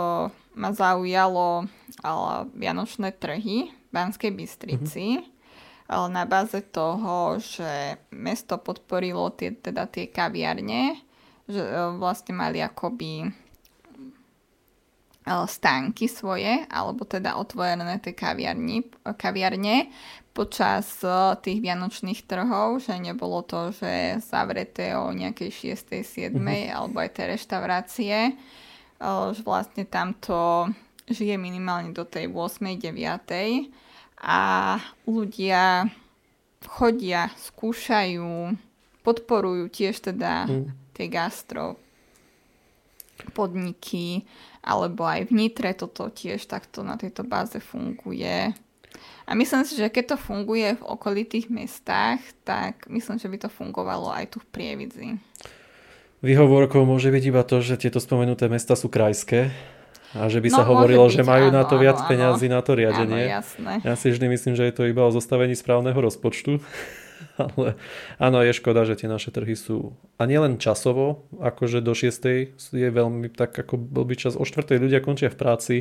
ma 0.59 0.71
zaujalo 0.75 1.71
ale 2.01 2.51
Vianočné 2.57 3.13
trhy 3.13 3.71
v 3.71 3.91
Banskej 3.93 4.33
Bystrici. 4.33 5.21
Mm-hmm. 5.21 5.31
Ale 5.93 6.07
na 6.09 6.25
báze 6.25 6.65
toho, 6.73 7.37
že 7.37 8.01
mesto 8.09 8.57
podporilo 8.57 9.29
tie, 9.37 9.53
teda 9.53 9.85
tie 9.85 10.09
kaviarne, 10.09 10.97
že 11.45 11.61
e, 11.61 11.73
vlastne 12.01 12.33
mali 12.33 12.65
akoby 12.65 13.29
stánky 15.27 16.11
svoje, 16.11 16.67
alebo 16.67 17.07
teda 17.07 17.39
otvorené 17.39 18.03
tie 18.03 18.11
kaviarni, 18.11 18.91
kaviarne 19.15 19.91
počas 20.33 21.05
tých 21.45 21.61
vianočných 21.61 22.25
trhov, 22.25 22.81
že 22.81 22.97
nebolo 22.97 23.45
to, 23.45 23.71
že 23.71 24.19
zavreté 24.25 24.97
o 24.97 25.13
nejakej 25.13 25.77
6. 25.77 26.03
7. 26.03 26.33
Mm-hmm. 26.33 26.73
alebo 26.73 26.97
aj 27.05 27.11
tie 27.15 27.25
reštaurácie, 27.37 28.17
že 29.03 29.43
vlastne 29.45 29.85
tamto 29.85 30.73
žije 31.07 31.37
minimálne 31.37 31.93
do 31.93 32.09
tej 32.09 32.33
8. 32.33 32.81
9. 32.81 32.97
a 34.25 34.41
ľudia 35.05 35.87
chodia, 36.67 37.31
skúšajú, 37.37 38.55
podporujú 39.03 39.67
tiež 39.69 39.99
teda 40.15 40.47
mm. 40.47 40.95
tie 40.95 41.07
gastro 41.11 41.77
podniky, 43.35 44.23
alebo 44.63 45.03
aj 45.03 45.29
v 45.29 45.33
Nitre 45.35 45.75
toto 45.75 46.07
tiež 46.09 46.47
takto 46.47 46.87
na 46.87 46.95
tejto 46.95 47.27
báze 47.27 47.59
funguje. 47.59 48.55
A 49.27 49.31
myslím 49.35 49.63
si, 49.67 49.75
že 49.79 49.91
keď 49.91 50.15
to 50.15 50.17
funguje 50.19 50.79
v 50.79 50.83
okolitých 50.87 51.51
mestách, 51.51 52.23
tak 52.47 52.87
myslím, 52.91 53.19
že 53.19 53.31
by 53.31 53.37
to 53.47 53.49
fungovalo 53.51 54.11
aj 54.15 54.35
tu 54.35 54.39
v 54.39 54.47
Prievidzi. 54.51 55.09
Výhovorkou 56.23 56.87
môže 56.87 57.11
byť 57.11 57.25
iba 57.27 57.43
to, 57.43 57.59
že 57.59 57.79
tieto 57.83 57.99
spomenuté 57.99 58.47
mesta 58.47 58.79
sú 58.79 58.87
krajské 58.87 59.51
a 60.15 60.29
že 60.29 60.39
by 60.39 60.49
no, 60.53 60.57
sa 60.61 60.63
hovorilo, 60.63 61.09
byť, 61.09 61.15
že 61.19 61.23
majú 61.27 61.51
áno, 61.51 61.57
na 61.59 61.65
to 61.67 61.75
viac 61.81 61.99
áno, 61.99 62.09
peňazí 62.13 62.47
áno. 62.47 62.55
na 62.55 62.61
to 62.63 62.73
riadenie. 62.79 63.25
Áno, 63.27 63.37
jasné. 63.43 63.73
Ja 63.83 63.95
si 63.99 64.07
vždy 64.13 64.27
myslím, 64.31 64.55
že 64.55 64.69
je 64.69 64.75
to 64.77 64.87
iba 64.87 65.03
o 65.03 65.11
zostavení 65.11 65.57
správneho 65.57 65.97
rozpočtu. 65.97 66.63
Ale 67.51 67.75
áno, 68.23 68.39
je 68.45 68.55
škoda, 68.55 68.87
že 68.87 69.03
tie 69.03 69.09
naše 69.11 69.35
trhy 69.35 69.59
sú 69.59 69.99
a 70.21 70.29
nielen 70.29 70.63
časovo, 70.63 71.27
akože 71.43 71.83
do 71.83 71.97
6. 71.99 72.55
je 72.55 72.89
veľmi 72.93 73.33
tak 73.33 73.59
ako 73.59 73.75
blbý 73.75 74.15
čas. 74.15 74.39
O 74.39 74.47
4. 74.47 74.79
ľudia 74.79 75.03
končia 75.03 75.33
v 75.33 75.39
práci, 75.39 75.75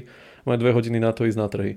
majú 0.47 0.57
dve 0.57 0.71
hodiny 0.73 0.97
na 0.97 1.13
to 1.13 1.29
ísť 1.29 1.39
na 1.39 1.47
trhy. 1.47 1.73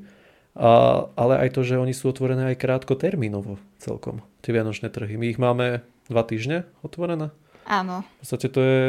A, 0.54 1.04
ale 1.18 1.34
aj 1.44 1.58
to, 1.58 1.66
že 1.66 1.82
oni 1.82 1.90
sú 1.90 2.14
otvorené 2.14 2.54
aj 2.54 2.62
krátko 2.62 2.94
termínovo 2.94 3.58
celkom, 3.82 4.22
tie 4.40 4.54
vianočné 4.54 4.86
trhy. 4.86 5.18
My 5.18 5.26
ich 5.34 5.40
máme 5.42 5.82
dva 6.06 6.22
týždne 6.22 6.64
otvorené. 6.86 7.34
Áno. 7.66 8.04
V 8.04 8.18
podstate 8.22 8.48
to 8.52 8.60
je, 8.62 8.82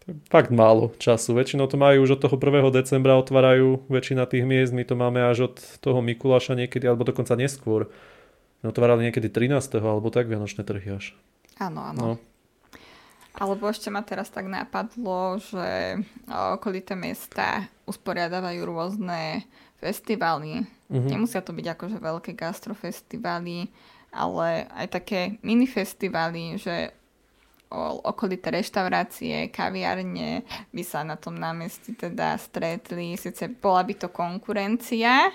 to 0.00 0.04
je 0.08 0.14
fakt 0.32 0.54
málo 0.54 0.94
času. 0.96 1.36
Väčšinou 1.36 1.68
to 1.68 1.76
majú 1.76 2.06
už 2.06 2.16
od 2.16 2.20
toho 2.24 2.36
1. 2.40 2.70
decembra 2.70 3.18
otvárajú 3.20 3.84
väčšina 3.92 4.24
tých 4.24 4.46
miest. 4.46 4.72
My 4.72 4.88
to 4.88 4.96
máme 4.96 5.20
až 5.20 5.52
od 5.52 5.60
toho 5.82 6.00
Mikuláša 6.00 6.56
niekedy, 6.56 6.88
alebo 6.88 7.04
dokonca 7.04 7.36
neskôr. 7.36 7.92
Otvárali 8.64 9.06
niekedy 9.06 9.28
13. 9.28 9.60
alebo 9.84 10.08
tak 10.08 10.24
Vianočné 10.26 10.64
trhy 10.64 10.96
až. 10.96 11.12
Áno, 11.60 11.84
áno. 11.84 12.00
No. 12.00 12.14
Alebo 13.34 13.66
ešte 13.66 13.90
ma 13.90 14.00
teraz 14.00 14.30
tak 14.30 14.46
napadlo, 14.46 15.42
že 15.42 15.98
okolité 16.30 16.94
mesta 16.94 17.66
usporiadavajú 17.84 18.62
rôzne 18.62 19.42
festivaly. 19.82 20.64
Uh-huh. 20.86 21.10
Nemusia 21.10 21.42
to 21.42 21.50
byť 21.50 21.66
akože 21.74 21.98
veľké 21.98 22.32
gastrofestivaly, 22.38 23.68
ale 24.14 24.70
aj 24.70 24.86
také 24.86 25.20
mini 25.42 25.66
festivaly, 25.66 26.62
že 26.62 26.94
okolité 28.06 28.54
reštaurácie, 28.54 29.50
kaviarne 29.50 30.46
by 30.70 30.82
sa 30.86 31.02
na 31.02 31.18
tom 31.18 31.34
námestí 31.34 31.98
teda 31.98 32.38
stretli. 32.38 33.18
Sice 33.18 33.50
bola 33.50 33.82
by 33.82 33.94
to 33.98 34.08
konkurencia, 34.14 35.34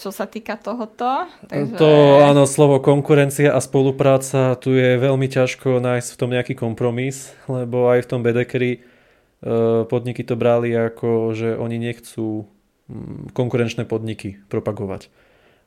čo 0.00 0.08
sa 0.08 0.24
týka 0.24 0.56
tohoto. 0.56 1.28
Takže... 1.44 1.76
To 1.76 2.24
áno, 2.24 2.48
slovo 2.48 2.80
konkurencia 2.80 3.52
a 3.52 3.60
spolupráca, 3.60 4.56
tu 4.56 4.72
je 4.72 4.96
veľmi 4.96 5.28
ťažko 5.28 5.84
nájsť 5.84 6.08
v 6.08 6.18
tom 6.18 6.30
nejaký 6.32 6.56
kompromis, 6.56 7.36
lebo 7.44 7.92
aj 7.92 8.08
v 8.08 8.08
tom 8.08 8.24
Bedekeri 8.24 8.80
uh, 8.80 9.84
podniky 9.84 10.24
to 10.24 10.40
brali 10.40 10.72
ako, 10.72 11.36
že 11.36 11.52
oni 11.60 11.76
nechcú 11.76 12.48
mm, 12.88 13.36
konkurenčné 13.36 13.84
podniky 13.84 14.40
propagovať 14.48 15.12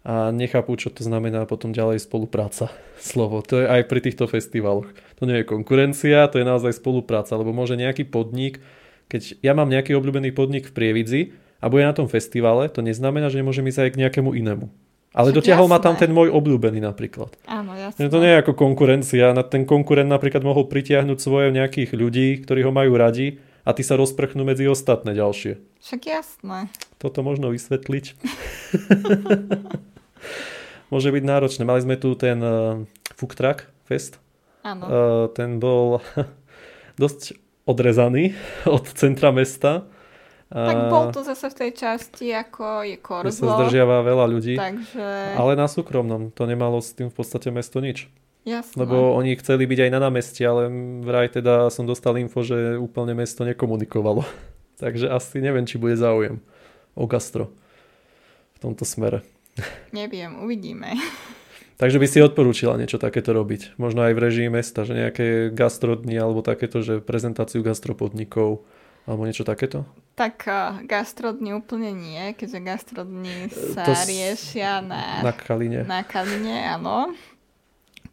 a 0.03 0.35
nechápu, 0.35 0.75
čo 0.75 0.91
to 0.91 0.99
znamená 0.99 1.47
potom 1.47 1.71
ďalej 1.71 2.03
spolupráca. 2.03 2.67
Slovo. 2.99 3.39
To 3.47 3.63
je 3.63 3.65
aj 3.71 3.87
pri 3.87 3.99
týchto 4.03 4.27
festivaloch. 4.27 4.91
To 5.19 5.23
nie 5.23 5.41
je 5.41 5.47
konkurencia, 5.47 6.27
to 6.27 6.43
je 6.43 6.45
naozaj 6.45 6.75
spolupráca, 6.75 7.39
lebo 7.39 7.55
môže 7.55 7.79
nejaký 7.79 8.03
podnik, 8.03 8.59
keď 9.07 9.39
ja 9.39 9.55
mám 9.55 9.71
nejaký 9.71 9.95
obľúbený 9.95 10.35
podnik 10.35 10.67
v 10.67 10.75
Prievidzi 10.75 11.21
a 11.63 11.71
bude 11.71 11.88
na 11.88 11.95
tom 11.95 12.12
festivale, 12.12 12.67
to 12.67 12.84
neznamená, 12.84 13.32
že 13.32 13.39
nemôžem 13.39 13.63
ísť 13.63 13.88
aj 13.88 13.91
k 13.95 13.99
nejakému 14.04 14.36
inému. 14.36 14.67
Ale 15.13 15.30
Však 15.30 15.38
dotiahol 15.39 15.67
jasné. 15.69 15.76
ma 15.78 15.80
tam 15.80 15.95
ten 15.95 16.12
môj 16.12 16.34
obľúbený 16.34 16.84
napríklad. 16.84 17.38
Áno, 17.47 17.78
jasné. 17.78 18.10
To 18.10 18.19
nie 18.19 18.34
je 18.34 18.41
ako 18.41 18.58
konkurencia. 18.58 19.30
Ten 19.45 19.63
konkurent 19.63 20.10
napríklad 20.10 20.41
mohol 20.41 20.65
pritiahnuť 20.67 21.17
svoje 21.21 21.54
nejakých 21.54 21.93
ľudí, 21.93 22.41
ktorí 22.41 22.65
ho 22.65 22.73
majú 22.73 22.97
radi 22.97 23.38
a 23.62 23.78
ty 23.78 23.86
sa 23.86 23.93
rozprchnú 23.95 24.41
medzi 24.41 24.65
ostatné 24.65 25.13
ďalšie. 25.13 25.62
Však 25.86 26.02
jasné. 26.10 26.73
Toto 26.97 27.21
možno 27.21 27.54
vysvetliť. 27.54 28.06
môže 30.93 31.10
byť 31.13 31.23
náročné. 31.23 31.62
Mali 31.62 31.86
sme 31.86 31.95
tu 31.95 32.17
ten 32.17 32.41
uh, 32.41 32.82
Fook 33.13 33.38
Truck 33.38 33.69
Fest. 33.86 34.17
Áno. 34.65 34.84
Uh, 34.84 35.26
ten 35.30 35.62
bol 35.62 36.02
dosť 37.02 37.38
odrezaný 37.69 38.34
od 38.65 38.89
centra 38.97 39.30
mesta. 39.30 39.86
Tak 40.53 40.77
bol 40.93 41.09
to 41.09 41.25
zase 41.25 41.49
v 41.49 41.55
tej 41.65 41.71
časti, 41.73 42.29
ako 42.29 42.85
je 42.85 42.97
Korzo. 43.01 43.33
sa 43.33 43.57
zdržiava 43.57 44.05
veľa 44.05 44.25
ľudí. 44.29 44.53
Takže... 44.53 45.33
Ale 45.33 45.57
na 45.57 45.65
súkromnom. 45.65 46.29
To 46.37 46.45
nemalo 46.45 46.77
s 46.77 46.93
tým 46.93 47.09
v 47.09 47.15
podstate 47.17 47.49
mesto 47.49 47.81
nič. 47.81 48.05
Jasné. 48.45 48.77
Lebo 48.77 49.17
oni 49.17 49.33
chceli 49.39 49.65
byť 49.65 49.89
aj 49.89 49.91
na 49.91 49.99
námestí, 50.03 50.45
ale 50.45 50.69
vraj 51.01 51.33
teda 51.33 51.73
som 51.73 51.89
dostal 51.89 52.19
info, 52.21 52.45
že 52.45 52.77
úplne 52.77 53.17
mesto 53.17 53.41
nekomunikovalo. 53.41 54.21
Takže 54.83 55.09
asi 55.09 55.41
neviem, 55.41 55.65
či 55.65 55.81
bude 55.81 55.97
záujem 55.97 56.37
o 56.93 57.09
gastro 57.09 57.49
v 58.53 58.57
tomto 58.61 58.85
smere. 58.85 59.25
Neviem, 59.89 60.37
uvidíme. 60.45 60.93
Takže 61.81 61.97
by 61.97 62.07
si 62.07 62.21
odporúčila 62.21 62.77
niečo 62.77 63.01
takéto 63.01 63.33
robiť. 63.33 63.81
Možno 63.81 64.05
aj 64.05 64.13
v 64.13 64.21
režii 64.21 64.47
mesta, 64.53 64.85
že 64.85 64.93
nejaké 64.93 65.49
gastrodni 65.49 66.13
alebo 66.13 66.45
takéto, 66.45 66.85
že 66.85 67.01
prezentáciu 67.01 67.65
gastropodnikov 67.65 68.61
alebo 69.09 69.25
niečo 69.25 69.43
takéto? 69.43 69.89
Tak 70.13 70.36
uh, 70.43 70.54
gastrodni 70.84 71.52
úplne 71.52 71.89
nie, 71.89 72.21
keďže 72.32 72.60
gastrodni 72.60 73.49
sa 73.49 73.82
To 73.82 73.93
riešia 74.04 74.78
na, 74.80 75.21
Na 75.21 75.32
Kaline. 75.32 75.82
na 75.84 76.02
Kaline, 76.02 76.69
áno. 76.69 77.10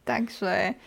Takže 0.03 0.81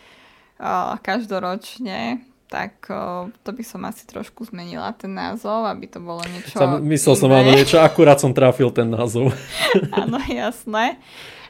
uh, 0.58 0.98
každoročne, 0.98 2.18
tak 2.46 2.86
uh, 2.86 3.26
to 3.40 3.50
by 3.50 3.62
som 3.62 3.82
asi 3.84 4.04
trošku 4.04 4.44
zmenila 4.44 4.90
ten 4.92 5.10
názov, 5.10 5.64
aby 5.66 5.86
to 5.86 5.98
bolo 5.98 6.20
niečo 6.26 6.54
Sam, 6.54 6.82
myslel 6.84 7.14
som 7.16 7.30
iné. 7.30 7.38
áno 7.40 7.50
niečo, 7.52 7.76
akurát 7.78 8.18
som 8.18 8.30
trafil 8.30 8.68
ten 8.70 8.86
názov. 8.86 9.30
Áno, 9.94 10.18
jasné. 10.20 10.98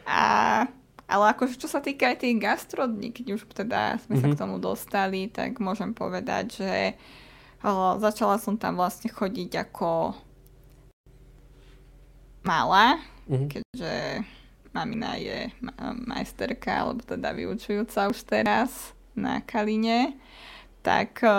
A, 0.05 0.23
ale 1.05 1.25
akože 1.31 1.57
čo 1.57 1.67
sa 1.67 1.81
týka 1.81 2.05
aj 2.07 2.21
tých 2.21 2.37
gastrodní, 2.37 3.11
keď 3.11 3.27
už 3.35 3.49
teda 3.51 3.97
sme 4.03 4.17
sa 4.19 4.29
Mhm. 4.29 4.33
k 4.33 4.39
tomu 4.39 4.57
dostali, 4.59 5.27
tak 5.27 5.57
môžem 5.57 5.91
povedať, 5.91 6.45
že 6.55 6.73
o, 7.65 7.73
začala 7.97 8.37
som 8.37 8.55
tam 8.55 8.77
vlastne 8.77 9.09
chodiť 9.09 9.51
ako 9.59 10.13
malá, 12.43 13.01
Mhm. 13.25 13.49
keďže 13.49 13.95
mamina 14.71 15.17
je 15.17 15.49
ma- 15.59 15.75
majsterka, 15.97 16.85
alebo 16.85 17.01
teda 17.03 17.33
vyučujúca 17.33 18.07
už 18.07 18.19
teraz 18.23 18.93
na 19.15 19.41
Kaline. 19.41 20.13
Tak 20.81 21.25
o, 21.25 21.37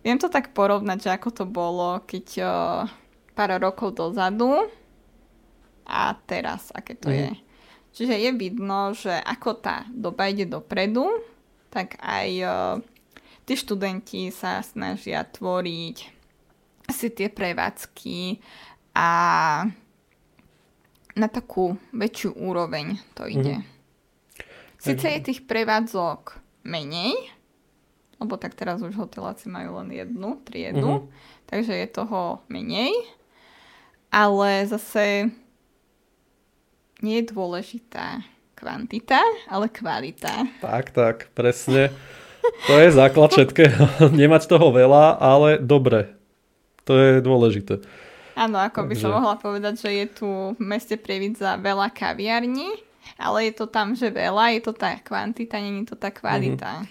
viem 0.00 0.14
to 0.14 0.28
tak 0.28 0.54
porovnať, 0.54 0.98
že 1.00 1.10
ako 1.10 1.28
to 1.32 1.44
bolo, 1.44 1.98
keď 2.00 2.26
o, 2.38 2.52
pár 3.34 3.58
rokov 3.58 3.90
dozadu 3.92 4.70
a 5.82 6.14
teraz, 6.24 6.70
aké 6.70 6.94
to 6.94 7.10
Mhm. 7.10 7.16
je. 7.16 7.30
Čiže 7.92 8.14
je 8.16 8.30
vidno, 8.32 8.90
že 8.92 9.14
ako 9.14 9.54
tá 9.56 9.86
doba 9.88 10.26
ide 10.26 10.46
dopredu, 10.46 11.10
tak 11.68 11.98
aj 11.98 12.28
o, 12.40 12.54
tí 13.44 13.54
študenti 13.54 14.28
sa 14.28 14.60
snažia 14.60 15.22
tvoriť 15.22 15.96
si 16.86 17.08
tie 17.08 17.28
prevádzky 17.28 18.40
a 18.92 19.10
na 21.14 21.28
takú 21.28 21.78
väčšiu 21.90 22.36
úroveň 22.36 22.98
to 23.12 23.24
ide. 23.24 23.62
Sice 24.76 25.06
je 25.08 25.20
tých 25.22 25.40
prevádzok 25.42 26.36
menej, 26.62 27.16
lebo 28.16 28.36
tak 28.36 28.52
teraz 28.52 28.80
už 28.80 28.92
hoteláci 28.94 29.48
majú 29.48 29.80
len 29.80 29.90
jednu 29.90 30.40
triedu, 30.42 31.04
Mhm. 31.04 31.08
takže 31.46 31.72
je 31.74 31.88
toho 31.88 32.44
menej, 32.48 32.92
ale 34.08 34.66
zase 34.66 35.32
nie 37.00 37.20
je 37.20 37.30
dôležitá 37.30 38.20
kvantita, 38.54 39.20
ale 39.46 39.68
kvalita. 39.68 40.48
Tak, 40.60 40.92
tak, 40.92 41.16
presne. 41.32 41.88
To 42.66 42.74
je 42.76 42.88
základ 42.90 43.30
všetkého. 43.30 43.84
Nemať 44.20 44.48
toho 44.48 44.68
veľa, 44.68 45.16
ale 45.16 45.56
dobre. 45.58 46.12
To 46.84 46.92
je 46.94 47.20
dôležité. 47.20 47.80
Áno, 48.34 48.58
ako 48.58 48.84
by 48.84 48.94
som 48.94 49.08
Takže- 49.08 49.16
mohla 49.16 49.36
povedať, 49.38 49.74
že 49.78 49.90
je 49.94 50.06
tu 50.10 50.28
v 50.52 50.60
meste 50.60 50.98
Prievidza 50.98 51.54
veľa 51.56 51.88
kaviarní, 51.88 52.66
ale 53.16 53.48
je 53.48 53.54
to 53.54 53.66
tam, 53.66 53.94
že 53.94 54.10
veľa, 54.10 54.58
je 54.58 54.60
to 54.60 54.72
tá 54.74 54.98
kvantita, 54.98 55.62
není 55.62 55.86
to 55.86 55.94
tá 55.94 56.10
kvalita. 56.10 56.82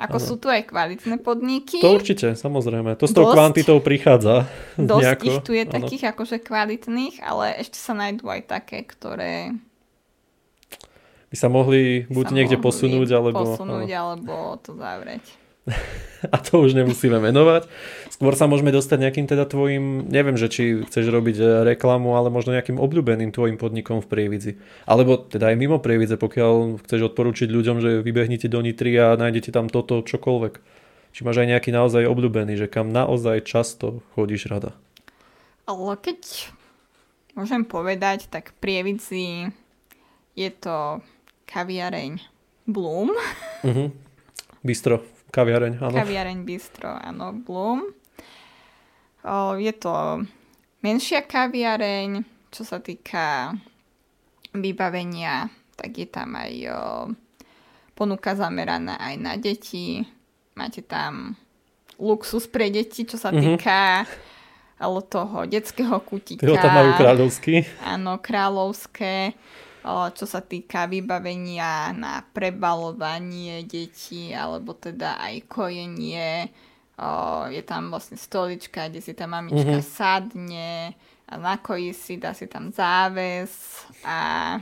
Ako 0.00 0.18
Áno. 0.18 0.26
sú 0.26 0.34
tu 0.34 0.50
aj 0.50 0.66
kvalitné 0.66 1.22
podniky, 1.22 1.78
To 1.78 1.94
určite, 1.94 2.34
samozrejme. 2.34 2.98
To 2.98 3.06
s 3.06 3.14
tou 3.14 3.30
kvantitou 3.30 3.78
prichádza. 3.78 4.50
dosť 4.74 4.98
nejako. 4.98 5.24
ich 5.30 5.38
tu 5.46 5.52
je 5.54 5.62
Áno. 5.62 5.74
takých 5.78 6.02
akože 6.10 6.36
kvalitných, 6.42 7.22
ale 7.22 7.62
ešte 7.62 7.78
sa 7.78 7.94
nájdú 7.94 8.26
aj 8.26 8.42
také, 8.50 8.82
ktoré 8.82 9.54
By 11.32 11.36
sa 11.40 11.48
mohli 11.48 12.04
buď 12.12 12.26
sa 12.28 12.34
niekde 12.36 12.56
mohli 12.60 12.66
posunúť, 12.68 13.08
alebo... 13.16 13.56
posunúť, 13.56 13.88
alebo 13.88 14.60
to 14.60 14.76
zavrieť. 14.76 15.24
A 16.34 16.36
to 16.38 16.62
už 16.62 16.74
nemusíme 16.74 17.18
menovať. 17.18 17.66
Skôr 18.10 18.34
sa 18.34 18.46
môžeme 18.46 18.74
dostať 18.74 18.98
nejakým 18.98 19.26
teda 19.26 19.46
tvojim, 19.46 20.06
neviem, 20.10 20.38
že 20.38 20.50
či 20.50 20.82
chceš 20.86 21.10
robiť 21.10 21.36
e, 21.38 21.44
reklamu, 21.74 22.14
ale 22.14 22.30
možno 22.30 22.54
nejakým 22.54 22.78
obľúbeným 22.78 23.34
tvojim 23.34 23.58
podnikom 23.58 24.02
v 24.02 24.10
Prievidzi. 24.10 24.52
Alebo 24.86 25.18
teda 25.18 25.50
aj 25.50 25.56
mimo 25.58 25.78
Prievidze, 25.78 26.18
pokiaľ 26.18 26.82
chceš 26.86 27.14
odporúčiť 27.14 27.50
ľuďom, 27.50 27.76
že 27.82 27.90
vybehnite 28.02 28.46
do 28.46 28.62
Nitry 28.62 28.94
a 28.98 29.18
nájdete 29.18 29.50
tam 29.54 29.66
toto 29.66 30.02
čokoľvek. 30.02 30.54
Či 31.12 31.20
máš 31.26 31.44
aj 31.44 31.48
nejaký 31.58 31.70
naozaj 31.74 32.08
obľúbený, 32.08 32.56
že 32.56 32.70
kam 32.70 32.90
naozaj 32.90 33.44
často 33.44 34.00
chodíš 34.14 34.48
rada. 34.48 34.72
Ale 35.66 35.94
keď 35.98 36.50
môžem 37.38 37.62
povedať, 37.62 38.26
tak 38.30 38.56
Prievidzi 38.58 39.52
je 40.34 40.50
to 40.50 41.04
kaviareň 41.52 42.16
Bloom. 42.64 43.12
Mhm. 43.60 43.92
Bistro, 44.62 45.02
kaviareň, 45.28 45.76
áno. 45.76 45.92
Kaviareň 45.92 46.38
Bistro, 46.42 46.88
áno, 46.88 47.34
Bloom. 47.34 47.92
O, 49.22 49.34
je 49.54 49.72
to 49.72 50.22
menšia 50.80 51.22
kaviareň, 51.22 52.22
čo 52.48 52.62
sa 52.62 52.78
týka 52.78 53.52
vybavenia, 54.52 55.46
tak 55.74 55.94
je 55.94 56.06
tam 56.06 56.34
aj 56.34 56.52
o, 56.68 56.80
ponuka 57.92 58.32
zameraná 58.32 58.98
aj 58.98 59.14
na 59.16 59.34
deti. 59.36 60.02
Máte 60.52 60.80
tam 60.80 61.34
luxus 61.96 62.44
pre 62.46 62.68
deti, 62.68 63.02
čo 63.02 63.16
sa 63.16 63.30
Mhm. 63.30 63.40
týka 63.40 64.04
ale 64.76 64.98
toho 65.06 65.46
detského 65.46 65.94
kutíka. 66.02 66.42
Ty 66.42 66.50
ho 66.50 66.58
tam 66.58 66.74
majú 66.74 66.90
kráľovský. 66.98 67.54
Áno, 67.86 68.18
kráľovské, 68.18 69.30
čo 70.14 70.24
sa 70.24 70.40
týka 70.40 70.86
vybavenia 70.86 71.90
na 71.92 72.22
prebalovanie 72.22 73.66
detí, 73.66 74.30
alebo 74.30 74.72
teda 74.72 75.18
aj 75.18 75.34
kojenie. 75.46 76.46
Je 77.50 77.62
tam 77.66 77.90
vlastne 77.90 78.14
stolička, 78.14 78.86
kde 78.86 79.02
si 79.02 79.10
tá 79.12 79.26
mamička 79.26 79.82
Mhm. 79.82 79.86
sadne 79.86 80.94
a 81.26 81.34
nakojí 81.34 81.90
si, 81.90 82.14
dá 82.14 82.30
si 82.30 82.46
tam 82.46 82.70
záves 82.70 83.82
a 84.06 84.60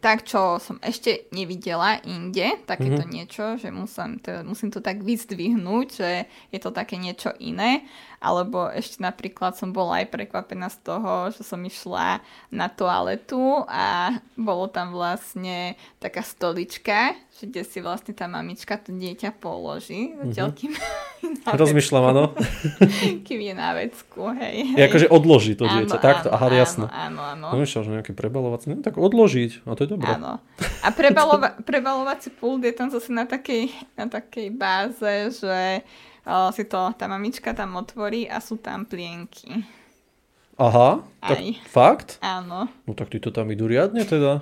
tak, 0.00 0.24
čo 0.24 0.56
som 0.64 0.80
ešte 0.80 1.28
nevidela 1.28 2.00
inde, 2.08 2.56
takéto 2.64 3.04
Mhm. 3.04 3.10
niečo, 3.12 3.44
že 3.60 3.68
musím 3.68 4.16
to, 4.16 4.40
musím 4.40 4.72
to 4.72 4.80
tak 4.80 5.04
vyzdvihnúť, 5.04 5.86
že 5.92 6.24
je 6.48 6.56
to 6.56 6.72
také 6.72 6.96
niečo 6.96 7.36
iné, 7.36 7.84
alebo 8.24 8.72
ešte 8.72 9.04
napríklad 9.04 9.52
som 9.52 9.76
bola 9.76 10.00
aj 10.00 10.08
prekvapená 10.08 10.72
z 10.72 10.80
toho, 10.80 11.28
že 11.28 11.44
som 11.44 11.60
išla 11.60 12.24
na 12.48 12.72
toaletu 12.72 13.68
a 13.68 14.16
bolo 14.32 14.64
tam 14.72 14.96
vlastne 14.96 15.76
taká 16.00 16.24
stolička, 16.24 17.12
že 17.36 17.44
kde 17.44 17.62
si 17.68 17.84
vlastne 17.84 18.16
tá 18.16 18.24
mamička 18.24 18.80
to 18.80 18.96
dieťa 18.96 19.36
položí, 19.36 20.16
zatiaľ 20.24 20.56
kým, 20.56 20.72
na 21.44 21.52
Rozmýšľam, 21.52 22.04
áno. 22.16 22.24
kým 23.28 23.40
je 23.44 23.52
na 23.52 23.76
vecku, 23.76 24.32
hej. 24.40 24.72
Je 24.72 24.82
akože 24.88 25.06
odloží 25.12 25.52
to 25.52 25.68
Áno, 25.68 25.84
dieťa. 25.84 25.98
Takto, 26.00 26.28
aha, 26.32 26.48
áno, 26.48 26.56
jasné. 26.56 26.84
Áno, 26.88 27.20
áno. 27.20 27.46
Rozmýšľal, 27.52 27.82
že 27.84 27.90
nejaký 28.00 28.12
prebalovací. 28.16 28.64
No, 28.72 28.80
tak 28.80 28.96
odložiť. 28.96 29.68
A 29.68 29.76
to 29.76 29.84
je 29.84 29.90
dobré. 29.92 30.16
Áno. 30.16 30.40
A 30.80 30.88
prebalova- 30.96 31.60
prebalovací 31.68 32.32
pult 32.32 32.64
je 32.64 32.72
tam 32.72 32.88
zase 32.88 33.12
na 33.12 33.28
takej, 33.28 33.68
na 34.00 34.08
takej 34.08 34.48
báze, 34.54 35.12
že 35.36 35.84
si 36.50 36.64
to 36.64 36.92
tá 36.92 37.04
mamička 37.04 37.52
tam 37.52 37.74
otvorí 37.74 38.24
a 38.24 38.38
sú 38.38 38.56
tam 38.56 38.84
plienky. 38.84 39.64
Aha, 40.54 41.02
tak 41.18 41.38
Aj. 41.38 41.46
fakt? 41.66 42.10
Áno. 42.20 42.70
No 42.84 42.92
tak 42.92 43.10
ty 43.10 43.18
to 43.18 43.28
tam 43.28 43.50
idú 43.50 43.66
riadne 43.66 44.02
teda. 44.02 44.40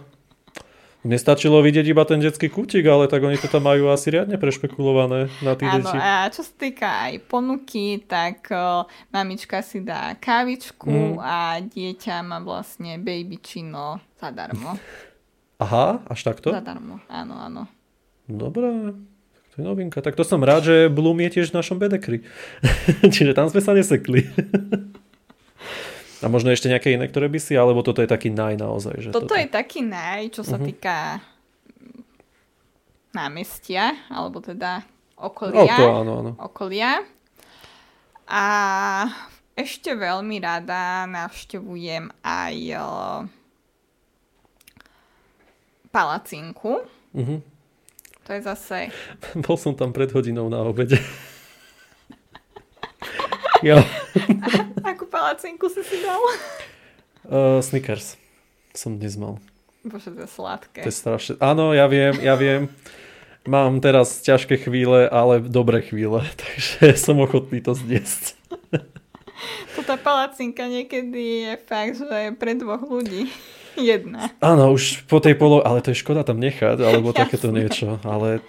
Nestačilo 1.02 1.58
vidieť 1.58 1.82
iba 1.82 2.06
ten 2.06 2.22
detský 2.22 2.46
kútik, 2.46 2.86
ale 2.86 3.10
tak 3.10 3.18
oni 3.20 3.34
to 3.34 3.50
tam 3.50 3.66
majú 3.66 3.90
asi 3.90 4.14
riadne 4.14 4.38
prešpekulované 4.38 5.26
na 5.42 5.58
tí 5.58 5.66
Áno, 5.66 5.82
deti. 5.82 5.98
a 5.98 6.30
čo 6.30 6.46
sa 6.46 6.54
týka 6.54 7.10
aj 7.10 7.26
ponuky, 7.26 8.06
tak 8.06 8.46
o, 8.54 8.86
mamička 9.10 9.66
si 9.66 9.82
dá 9.82 10.14
kávičku 10.14 10.86
Mm. 10.86 11.18
a 11.18 11.36
dieťa 11.58 12.22
má 12.22 12.38
vlastne 12.38 13.02
baby 13.02 13.34
čino 13.42 13.98
zadarmo. 14.14 14.78
Aha, 15.58 16.06
až 16.06 16.20
takto? 16.22 16.54
Zadarmo, 16.54 17.02
áno, 17.10 17.34
áno. 17.34 17.62
Dobre, 18.30 18.70
tak 18.70 18.96
to 19.52 19.58
je 19.58 19.62
novinka. 19.62 19.98
Tak 19.98 20.12
to 20.12 20.22
som 20.22 20.40
rád, 20.40 20.64
že 20.64 20.76
Bloom 20.88 21.20
je 21.20 21.30
tiež 21.30 21.48
v 21.48 21.58
našom 21.58 21.76
bedekri. 21.76 22.24
Čiže 23.14 23.32
tam 23.32 23.46
sme 23.46 23.60
sa 23.60 23.72
nesekli. 23.72 24.24
A 26.18 26.26
možno 26.26 26.48
ešte 26.48 26.66
nejaké 26.66 26.90
iné, 26.90 27.04
ktoré 27.04 27.26
by 27.26 27.36
si, 27.36 27.52
alebo 27.52 27.80
toto 27.80 27.98
je 27.98 28.06
taký 28.06 28.28
naj 28.28 28.56
naozaj. 28.56 28.94
Že 28.96 29.08
Toto 29.10 29.34
je 29.34 29.44
taký 29.44 29.82
naj, 29.82 30.30
čo 30.30 30.40
sa 30.40 30.54
Mhm. 30.54 30.64
týka 30.64 30.96
námestia, 33.10 33.92
alebo 34.08 34.38
teda 34.38 34.86
okolia. 35.14 35.74
to 35.74 35.84
áno, 35.84 36.12
áno. 36.16 36.30
okolia. 36.38 37.04
A 38.24 38.44
ešte 39.52 39.92
veľmi 39.92 40.38
rada 40.38 41.04
navštevujem 41.04 42.08
aj 42.18 42.56
o, 42.72 42.86
palacinku. 45.90 46.80
Mhm. 47.12 47.51
To 48.26 48.30
je 48.32 48.40
zase... 48.42 48.78
Bol 49.44 49.56
som 49.58 49.74
tam 49.74 49.90
pred 49.90 50.10
hodinou 50.14 50.46
na 50.46 50.62
obede. 50.62 50.98
jo. 53.66 53.82
Akú 54.86 55.10
palacinku 55.10 55.66
si 55.66 55.82
si 55.82 55.98
dal? 56.02 56.22
Uh, 57.26 57.58
Snickers 57.66 58.18
som 58.72 58.96
dnes 58.96 59.20
mal. 59.20 59.36
Bože, 59.84 60.14
to 60.14 60.24
je 60.24 60.30
sladké. 60.30 60.80
To 60.86 60.88
je 60.88 60.96
strašne... 60.96 61.34
Áno, 61.42 61.74
ja 61.74 61.90
viem, 61.90 62.14
ja 62.22 62.38
viem. 62.38 62.70
Mám 63.42 63.82
teraz 63.82 64.22
ťažké 64.22 64.54
chvíle, 64.54 65.10
ale 65.10 65.42
dobré 65.42 65.82
chvíle, 65.82 66.22
takže 66.40 66.94
som 66.94 67.18
ochotný 67.18 67.58
to 67.58 67.74
zniesť. 67.74 68.38
Toto 69.74 69.98
palacinka 69.98 70.70
niekedy 70.70 71.50
je 71.50 71.54
fakt, 71.66 71.98
že 71.98 72.06
je 72.06 72.30
pre 72.38 72.54
dvoch 72.54 72.86
ľudí. 72.86 73.26
Jedna. 73.90 74.32
Áno, 74.42 74.72
už 74.74 75.06
po 75.08 75.22
tej 75.22 75.36
polo... 75.38 75.64
Ale 75.64 75.80
to 75.80 75.92
je 75.92 76.00
škoda 76.00 76.22
tam 76.22 76.40
nechať, 76.40 76.80
alebo 76.80 77.10
Jasné. 77.12 77.20
takéto 77.24 77.48
niečo. 77.50 78.00
Ale 78.04 78.44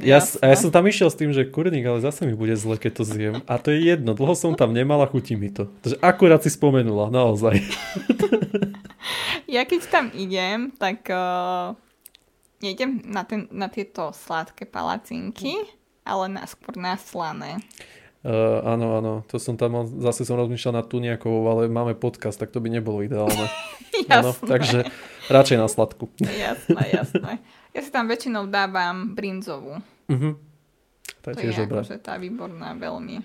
ja, 0.00 0.18
Jasné. 0.18 0.40
a 0.40 0.44
ja 0.50 0.56
som 0.56 0.70
tam 0.72 0.88
išiel 0.88 1.12
s 1.12 1.18
tým, 1.18 1.30
že 1.36 1.44
kurník, 1.48 1.84
ale 1.84 2.00
zase 2.00 2.24
mi 2.24 2.32
bude 2.32 2.56
zle, 2.56 2.80
keď 2.80 2.92
to 3.00 3.04
zjem. 3.04 3.36
A 3.44 3.60
to 3.60 3.70
je 3.70 3.84
jedno, 3.84 4.16
dlho 4.16 4.32
som 4.32 4.56
tam 4.56 4.72
nemal 4.72 5.04
a 5.04 5.10
chutí 5.10 5.36
mi 5.36 5.52
to. 5.52 5.68
Takže 5.84 6.00
akurát 6.00 6.40
si 6.40 6.50
spomenula, 6.50 7.12
naozaj. 7.12 7.60
Ja 9.50 9.66
keď 9.66 9.80
tam 9.90 10.06
idem, 10.14 10.70
tak 10.78 11.10
uh, 11.10 11.74
nejdem 12.62 13.02
na, 13.02 13.26
ten, 13.26 13.50
na 13.50 13.66
tieto 13.66 14.14
sladké 14.14 14.62
palacinky, 14.62 15.58
ale 16.06 16.30
na, 16.30 16.46
skôr 16.46 16.78
na 16.78 16.94
slané. 16.94 17.58
Uh, 18.20 18.60
áno, 18.68 19.00
áno, 19.00 19.12
to 19.32 19.40
som 19.40 19.56
tam 19.56 19.80
mal, 19.80 19.84
zase 19.88 20.28
som 20.28 20.36
rozmýšľal 20.36 20.84
nad 20.84 20.86
Tuniakovou, 20.92 21.40
ale 21.48 21.72
máme 21.72 21.96
podcast, 21.96 22.36
tak 22.36 22.52
to 22.52 22.60
by 22.60 22.68
nebolo 22.68 23.00
ideálne. 23.00 23.48
Áno, 24.12 24.32
takže 24.32 24.88
radšej 25.28 25.56
na 25.60 25.68
sladku. 25.68 26.08
Jasné, 26.20 26.82
jasné. 27.00 27.40
Ja 27.76 27.80
si 27.84 27.92
tam 27.92 28.08
väčšinou 28.08 28.48
dávam 28.48 29.12
brinzovú. 29.12 29.80
Uh-huh. 30.08 30.40
To 31.20 31.26
je 31.32 31.34
To 31.36 31.40
tiež 31.40 31.52
je 31.52 31.64
dobré. 31.68 31.80
akože 31.84 31.96
tá 32.00 32.16
výborná 32.16 32.72
veľmi. 32.76 33.20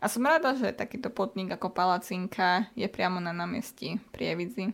A 0.00 0.08
som 0.08 0.24
rada, 0.24 0.56
že 0.56 0.72
takýto 0.72 1.08
podnik 1.12 1.52
ako 1.52 1.72
Palacinka 1.72 2.68
je 2.76 2.88
priamo 2.88 3.20
na 3.20 3.32
námestí 3.36 4.00
Prievidzi. 4.12 4.72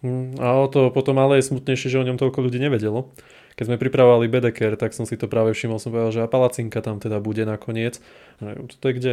Hm, 0.00 0.40
a 0.40 0.56
o 0.56 0.66
to 0.66 0.88
potom 0.88 1.20
ale 1.20 1.40
je 1.40 1.48
smutnejšie, 1.52 1.92
že 1.92 2.00
o 2.00 2.06
ňom 2.06 2.16
toľko 2.16 2.40
ľudí 2.40 2.56
nevedelo. 2.56 3.12
Keď 3.58 3.64
sme 3.68 3.76
pripravovali 3.76 4.30
Bedeker, 4.32 4.72
tak 4.80 4.96
som 4.96 5.04
si 5.04 5.20
to 5.20 5.28
práve 5.28 5.52
všimol, 5.52 5.76
som 5.76 5.92
povedal, 5.92 6.12
že 6.16 6.20
a 6.24 6.28
palacinka 6.30 6.80
tam 6.80 6.96
teda 6.96 7.20
bude 7.20 7.44
nakoniec. 7.44 8.00
A 8.40 8.56
To 8.56 8.84
je 8.88 8.94
kde? 8.96 9.12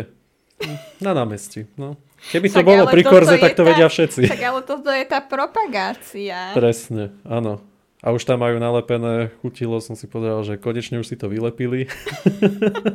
Hm, 0.64 0.78
Na 1.04 1.12
námestí. 1.12 1.68
No. 1.76 2.00
Keby 2.32 2.50
to 2.50 2.64
Však 2.64 2.66
bolo 2.66 2.84
pri 2.90 3.04
Korze, 3.06 3.36
tak 3.38 3.54
to 3.54 3.62
tá- 3.62 3.68
vedia 3.68 3.88
všetci. 3.92 4.22
Tak 4.26 4.42
ale 4.42 4.62
toto 4.66 4.90
je 4.90 5.06
tá 5.06 5.20
propagácia. 5.22 6.56
Presne, 6.56 7.14
áno. 7.28 7.62
A 8.02 8.14
už 8.14 8.30
tam 8.30 8.46
majú 8.46 8.62
nalepené, 8.62 9.34
chutilo, 9.42 9.82
som 9.82 9.98
si 9.98 10.06
povedal, 10.06 10.46
že 10.46 10.56
konečne 10.62 11.02
už 11.02 11.10
si 11.10 11.18
to 11.18 11.28
vylepili. 11.28 11.90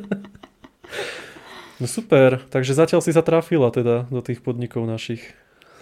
no 1.82 1.86
super, 1.86 2.38
takže 2.50 2.74
zatiaľ 2.74 3.02
si 3.02 3.10
sa 3.10 3.22
trafila 3.22 3.70
teda 3.74 4.06
do 4.08 4.20
tých 4.22 4.40
podnikov 4.40 4.86
našich. 4.86 5.22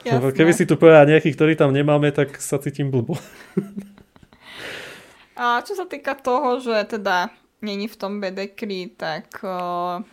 Jasné. 0.01 0.33
Keby 0.33 0.53
si 0.57 0.65
tu 0.65 0.81
povedal 0.81 1.05
nejakých, 1.05 1.37
ktorí 1.37 1.53
tam 1.61 1.77
nemáme, 1.77 2.09
tak 2.15 2.41
sa 2.41 2.57
cítim 2.57 2.89
blbo. 2.89 3.21
A 5.41 5.61
čo 5.65 5.77
sa 5.77 5.85
týka 5.89 6.17
toho, 6.17 6.61
že 6.61 6.77
teda 6.89 7.33
není 7.61 7.89
v 7.89 7.97
tom 7.97 8.21
bedekri, 8.21 8.93
tak 8.93 9.29
uh, 9.45 10.05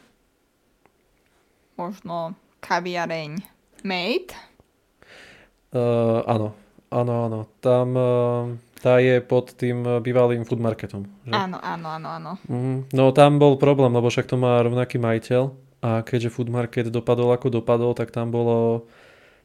možno 1.79 2.35
kaviareň 2.59 3.39
Made. 3.83 4.35
Uh, 5.71 6.23
áno, 6.27 6.55
áno, 6.91 7.13
áno. 7.27 7.39
Tam 7.59 7.87
uh, 7.95 8.55
tá 8.79 8.99
je 8.99 9.19
pod 9.23 9.55
tým 9.55 10.03
bývalým 10.03 10.43
food 10.43 10.59
marketom. 10.59 11.07
Že? 11.27 11.33
Áno, 11.33 11.57
áno, 11.59 11.87
áno, 11.95 12.07
áno. 12.07 12.31
Mm, 12.47 12.91
no 12.91 13.03
tam 13.15 13.39
bol 13.39 13.55
problém, 13.59 13.91
lebo 13.91 14.07
však 14.07 14.29
to 14.29 14.35
má 14.35 14.63
rovnaký 14.63 14.99
majiteľ 14.99 15.43
a 15.83 16.01
keďže 16.03 16.33
food 16.33 16.49
market 16.49 16.89
dopadol 16.89 17.33
ako 17.33 17.61
dopadol, 17.61 17.91
tak 17.93 18.15
tam 18.15 18.33
bolo 18.33 18.87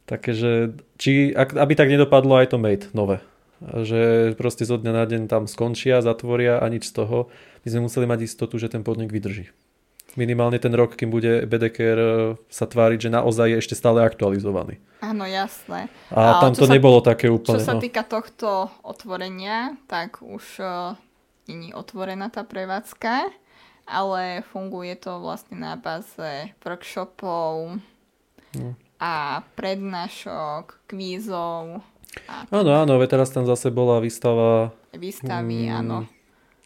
také, 0.05 0.31
že 0.33 0.51
či, 0.95 1.31
aby 1.35 1.73
tak 1.73 1.87
nedopadlo 1.87 2.35
aj 2.37 2.51
to 2.51 2.57
made 2.57 2.85
nové. 2.91 3.23
Že 3.63 4.33
proste 4.35 4.67
zo 4.67 4.75
dňa 4.75 4.91
na 4.91 5.05
deň 5.07 5.21
tam 5.31 5.47
skončia, 5.47 6.03
zatvoria 6.03 6.59
a 6.59 6.67
nič 6.67 6.91
z 6.91 6.99
toho. 6.99 7.31
My 7.63 7.67
sme 7.71 7.81
museli 7.87 8.03
mať 8.03 8.27
istotu, 8.27 8.59
že 8.59 8.67
ten 8.67 8.83
podnik 8.83 9.07
vydrží. 9.07 9.47
Minimálne 10.13 10.59
ten 10.59 10.69
rok, 10.69 10.93
kým 10.93 11.09
bude 11.09 11.47
BDKR 11.47 12.35
sa 12.45 12.69
tváriť, 12.69 13.07
že 13.07 13.09
naozaj 13.09 13.47
je 13.49 13.57
ešte 13.57 13.73
stále 13.73 14.03
aktualizovaný. 14.03 14.77
Áno, 15.01 15.25
jasné. 15.25 15.89
A 16.13 16.37
Ale 16.37 16.41
tam 16.43 16.53
čo 16.53 16.61
to 16.61 16.67
sa- 16.69 16.73
nebolo 16.75 16.99
také 17.01 17.31
Čo 17.31 17.35
úplne. 17.39 17.63
sa 17.63 17.73
no. 17.73 17.81
týka 17.81 18.05
tohto 18.05 18.69
otvorenia, 18.85 19.73
tak 19.89 20.21
už 20.21 20.61
uh, 20.61 20.93
není 21.49 21.73
otvorená 21.73 22.29
tá 22.29 22.45
prevádzka, 22.45 23.31
ale 23.89 24.43
funguje 24.53 24.93
to 24.95 25.17
vlastne 25.17 25.57
na 25.57 25.79
báze 25.79 26.51
workshopov 26.61 27.79
No. 28.53 28.77
A 29.03 29.43
prednášok, 29.53 30.87
kvízov 30.87 31.83
a 32.23 32.47
Áno, 32.47 32.71
áno, 32.71 32.95
veď 32.95 33.09
teraz 33.11 33.29
tam 33.29 33.43
zase 33.43 33.67
bola 33.67 33.99
výstava 33.99 34.71
výstavy, 34.93 35.67
Mm. 35.67 35.75
áno. 35.75 35.97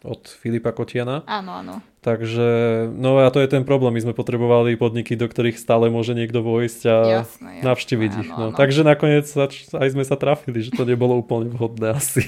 od 0.04 0.22
Filipa 0.30 0.70
Kotiana. 0.70 1.26
Áno, 1.26 1.58
áno. 1.58 1.76
Takže, 2.00 2.46
no 2.94 3.18
a 3.18 3.28
to 3.28 3.42
je 3.42 3.50
ten 3.50 3.66
problém. 3.66 3.92
My 3.92 4.00
sme 4.00 4.14
potrebovali 4.14 4.78
podniky, 4.78 5.16
do 5.16 5.26
ktorých 5.26 5.58
stále 5.58 5.90
môže 5.90 6.14
niekto 6.14 6.40
vojsť 6.40 6.82
a 6.86 6.96
Jasné, 7.20 7.52
jasné, 7.58 7.66
navštíviť 7.66 8.12
ich. 8.18 8.30
áno, 8.30 8.38
No, 8.38 8.46
áno. 8.46 8.56
takže 8.56 8.86
nakoniec 8.86 9.26
aj 9.28 9.88
sme 9.90 10.04
sa 10.04 10.14
trafili, 10.14 10.62
že 10.62 10.70
to 10.70 10.86
nebolo 10.86 11.18
úplne 11.18 11.50
vhodné 11.50 11.92
asi. 11.92 12.24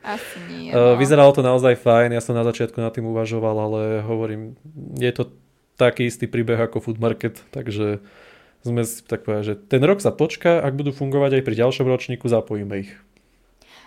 Asi 0.00 0.38
nie. 0.48 0.72
No. 0.74 0.96
Vyzeralo 0.96 1.30
to 1.30 1.44
naozaj 1.44 1.76
fajn, 1.76 2.10
ja 2.10 2.22
som 2.24 2.32
na 2.32 2.42
začiatku 2.42 2.78
nad 2.78 2.90
tým 2.90 3.04
uvažoval, 3.06 3.56
ale 3.60 3.80
hovorím, 4.00 4.56
je 4.96 5.12
to 5.12 5.28
taký 5.76 6.06
istý 6.06 6.24
príbeh 6.24 6.56
ako 6.58 6.80
food 6.80 6.96
market, 6.96 7.44
takže 7.50 8.00
sme 8.60 8.82
si 8.84 9.00
tak 9.04 9.24
povedali, 9.24 9.52
že 9.52 9.56
ten 9.56 9.80
rok 9.80 10.04
sa 10.04 10.12
počká, 10.12 10.60
ak 10.60 10.76
budú 10.76 10.92
fungovať 10.92 11.40
aj 11.40 11.42
pri 11.44 11.54
ďalšom 11.56 11.86
ročníku, 11.88 12.28
zapojíme 12.28 12.74
ich. 12.84 12.92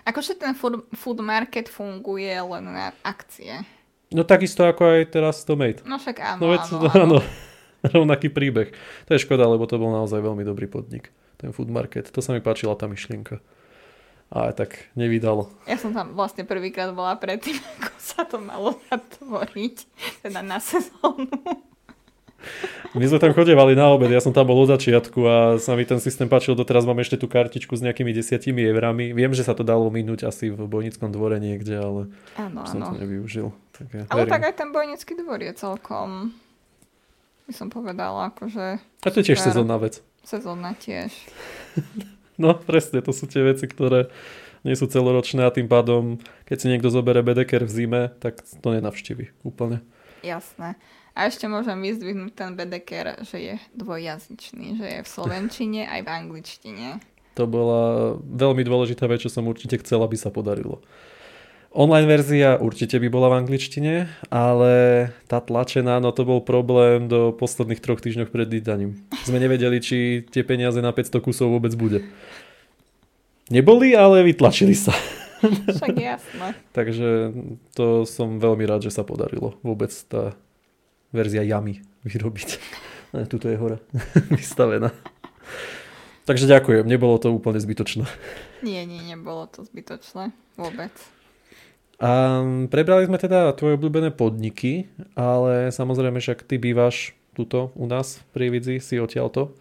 Akože 0.03 0.36
ten 0.36 0.51
food, 0.57 0.83
food 0.91 1.23
market 1.23 1.71
funguje 1.71 2.36
len 2.36 2.65
na 2.67 2.91
akcie. 3.07 3.63
No 4.12 4.27
takisto 4.27 4.67
ako 4.67 4.99
aj 4.99 5.15
teraz 5.15 5.41
to 5.47 5.55
Made. 5.55 5.81
No 5.88 5.97
však 5.97 6.17
áno, 6.21 6.39
No 6.43 6.47
veď, 6.51 6.63
áno, 6.69 6.77
áno, 6.91 7.03
áno. 7.03 7.17
rovnaký 7.95 8.31
príbeh. 8.31 8.71
To 9.07 9.15
je 9.15 9.23
škoda, 9.23 9.47
lebo 9.47 9.67
to 9.67 9.79
bol 9.79 9.91
naozaj 9.91 10.23
veľmi 10.23 10.47
dobrý 10.47 10.67
podnik, 10.71 11.12
ten 11.36 11.51
food 11.51 11.67
market. 11.67 12.07
To 12.12 12.19
sa 12.23 12.31
mi 12.31 12.39
páčila 12.39 12.75
tá 12.79 12.88
myšlienka. 12.88 13.43
A 14.33 14.49
tak 14.49 14.89
nevydalo. 14.97 15.51
Ja 15.69 15.77
som 15.77 15.93
tam 15.93 16.17
vlastne 16.17 16.41
prvýkrát 16.41 16.89
bola 16.95 17.13
predtým, 17.19 17.59
ako 17.77 17.93
sa 17.99 18.21
to 18.25 18.41
malo 18.41 18.79
zatvoriť, 18.89 19.75
teda 20.25 20.41
na 20.41 20.57
sezónu. 20.57 21.29
My 22.93 23.03
sme 23.03 23.17
tam 23.17 23.32
chodevali 23.32 23.73
na 23.73 23.89
obed, 23.89 24.08
ja 24.08 24.19
som 24.19 24.29
tam 24.29 24.45
bol 24.45 24.60
od 24.60 24.69
začiatku 24.69 25.19
a 25.19 25.36
sa 25.58 25.73
mi 25.73 25.82
ten 25.82 25.97
systém 25.97 26.25
páčil. 26.25 26.53
Doteraz 26.53 26.84
mám 26.84 26.97
ešte 26.97 27.15
tú 27.15 27.25
kartičku 27.25 27.73
s 27.73 27.82
nejakými 27.82 28.12
desiatimi 28.12 28.62
eurami. 28.63 29.10
Viem, 29.12 29.32
že 29.32 29.41
sa 29.41 29.51
to 29.51 29.62
dalo 29.62 29.89
minúť 29.89 30.25
asi 30.25 30.47
v 30.47 30.62
bojnickom 30.62 31.10
dvore 31.10 31.38
niekde, 31.38 31.73
ale 31.73 32.01
Áno, 32.36 32.62
som 32.63 32.77
to 32.79 32.91
áno. 32.91 32.99
nevyužil. 32.99 33.49
Tak 33.71 33.86
ja 33.89 34.01
Ale 34.08 34.23
verím. 34.23 34.32
tak 34.32 34.41
aj 34.43 34.56
ten 34.56 34.69
bojnický 34.69 35.13
dvor 35.15 35.39
je 35.39 35.53
celkom, 35.53 36.38
by 37.43 37.53
som 37.53 37.67
povedala, 37.67 38.29
akože 38.29 38.77
A 39.01 39.08
to 39.10 39.19
je 39.19 39.34
tiež 39.34 39.41
sezónna 39.41 39.75
vec. 39.75 39.97
sezónna 40.21 40.73
tiež. 40.75 41.10
No 42.34 42.58
presne, 42.58 42.97
to 42.99 43.13
sú 43.13 43.29
tie 43.29 43.45
veci, 43.45 43.69
ktoré 43.69 44.10
nie 44.62 44.73
sú 44.73 44.89
celoročné 44.89 45.45
a 45.45 45.53
tým 45.53 45.69
pádom, 45.69 46.17
keď 46.45 46.58
si 46.58 46.65
niekto 46.65 46.89
zobere 46.89 47.21
bedeker 47.21 47.62
v 47.62 47.69
zime, 47.69 48.01
tak 48.17 48.41
to 48.41 48.67
nenavštívi 48.69 49.38
úplne. 49.45 49.86
Jasné. 50.25 50.73
A 51.13 51.30
ešte 51.30 51.45
môžem 51.45 51.78
vyzdvihnúť 51.78 52.34
ten 52.34 52.58
bedeker, 52.58 53.21
že 53.21 53.38
je 53.38 53.56
dvojjazyčný, 53.78 54.82
že 54.82 54.88
je 54.89 54.99
v 55.06 55.10
slovenčine 55.10 55.86
aj 55.86 56.02
v 56.02 56.10
angličtine. 56.10 56.88
To 57.38 57.45
bola 57.45 58.17
veľmi 58.17 58.65
dôležitá 58.65 59.06
vec, 59.06 59.21
čo 59.21 59.30
som 59.30 59.45
určite 59.45 59.78
chcel, 59.82 60.02
aby 60.02 60.17
sa 60.17 60.34
podarilo. 60.34 60.82
Online 61.73 62.06
verzia 62.06 62.62
určite 62.62 63.02
by 63.02 63.10
bola 63.10 63.34
v 63.34 63.45
angličtine, 63.45 64.06
ale 64.30 64.73
tá 65.26 65.41
tlačená, 65.41 65.97
no 65.97 66.13
to 66.13 66.21
bol 66.21 66.38
problém 66.38 67.10
do 67.10 67.34
posledných 67.34 67.82
troch 67.82 67.97
týždňov 67.97 68.30
pred 68.30 68.45
vydaním. 68.45 69.02
Sme 69.26 69.41
nevedeli, 69.41 69.82
či 69.82 70.21
tie 70.30 70.45
peniaze 70.45 70.78
na 70.86 70.93
500 70.93 71.18
kusov 71.26 71.49
vôbec 71.49 71.74
bude. 71.74 72.05
Neboli, 73.49 73.97
ale 73.97 74.22
vytlačili 74.22 74.78
sa. 74.78 74.93
Však 75.41 75.97
jasné. 75.97 76.47
Takže 76.78 77.34
to 77.74 78.05
som 78.05 78.38
veľmi 78.38 78.70
rád, 78.70 78.86
že 78.86 78.93
sa 78.93 79.01
podarilo 79.01 79.57
vôbec 79.66 79.89
tá 80.05 80.38
verzia 81.14 81.45
Yami 81.45 81.80
vyrobiť. 82.03 82.49
Ne, 83.14 83.30
tuto 83.30 83.45
je 83.45 83.53
hora 83.61 83.78
vystavená. 84.34 84.89
Takže 86.26 86.49
ďakujem, 86.49 86.82
nebolo 86.82 87.22
to 87.22 87.30
úplne 87.30 87.61
zbytočné. 87.61 88.09
Nie, 88.66 88.89
nie, 88.89 89.05
nebolo 89.05 89.45
to 89.45 89.61
zbytočné. 89.61 90.34
Vôbec. 90.57 90.89
A 92.01 92.41
prebrali 92.74 93.05
sme 93.05 93.22
teda 93.22 93.53
tvoje 93.53 93.78
obľúbené 93.78 94.09
podniky, 94.09 94.89
ale 95.14 95.70
samozrejme 95.70 96.18
však 96.18 96.41
ty 96.41 96.57
bývaš 96.57 97.14
tuto 97.38 97.70
u 97.78 97.86
nás 97.86 98.18
v 98.18 98.26
Prievidzi, 98.34 98.82
si 98.82 98.97
odtiaľto. 98.97 99.53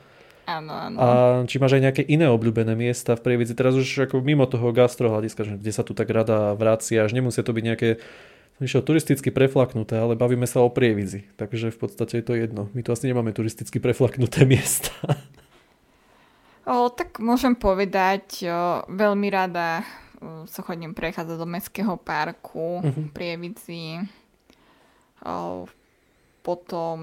Áno, 0.49 0.75
áno. 0.75 0.97
A 0.99 1.07
či 1.47 1.63
máš 1.63 1.79
aj 1.79 1.83
nejaké 1.87 2.03
iné 2.03 2.27
obľúbené 2.27 2.75
miesta 2.75 3.15
v 3.15 3.23
Prievidzi, 3.23 3.55
teraz 3.55 3.79
už 3.79 4.11
ako 4.11 4.25
mimo 4.25 4.49
toho 4.51 4.75
gastrohľadiska, 4.75 5.45
že 5.47 5.55
kde 5.61 5.73
sa 5.77 5.87
tu 5.87 5.95
tak 5.95 6.11
rada 6.11 6.57
vraciaš, 6.59 7.15
nemusia 7.15 7.47
to 7.47 7.55
byť 7.55 7.65
nejaké 7.65 7.89
Vyšlo 8.63 8.87
turisticky 8.87 9.35
preflaknuté, 9.35 9.99
ale 9.99 10.15
bavíme 10.15 10.47
sa 10.47 10.63
o 10.63 10.71
prievidzi, 10.71 11.27
takže 11.35 11.75
v 11.75 11.79
podstate 11.83 12.23
je 12.23 12.25
to 12.31 12.39
jedno. 12.39 12.71
My 12.79 12.87
tu 12.87 12.95
asi 12.95 13.11
nemáme 13.11 13.35
turisticky 13.35 13.83
preflaknuté 13.83 14.47
miesta. 14.53 14.95
O, 16.63 16.87
tak 16.87 17.19
môžem 17.19 17.59
povedať, 17.59 18.47
o, 18.47 18.87
veľmi 18.87 19.27
rada 19.35 19.83
o, 20.23 20.47
sa 20.47 20.63
chodím 20.63 20.95
prechádzať 20.95 21.35
do 21.35 21.43
Mestského 21.43 21.99
parku, 21.99 22.87
uh-huh. 22.87 23.11
Prievidzi. 23.11 24.07
O, 25.27 25.67
potom 26.47 26.99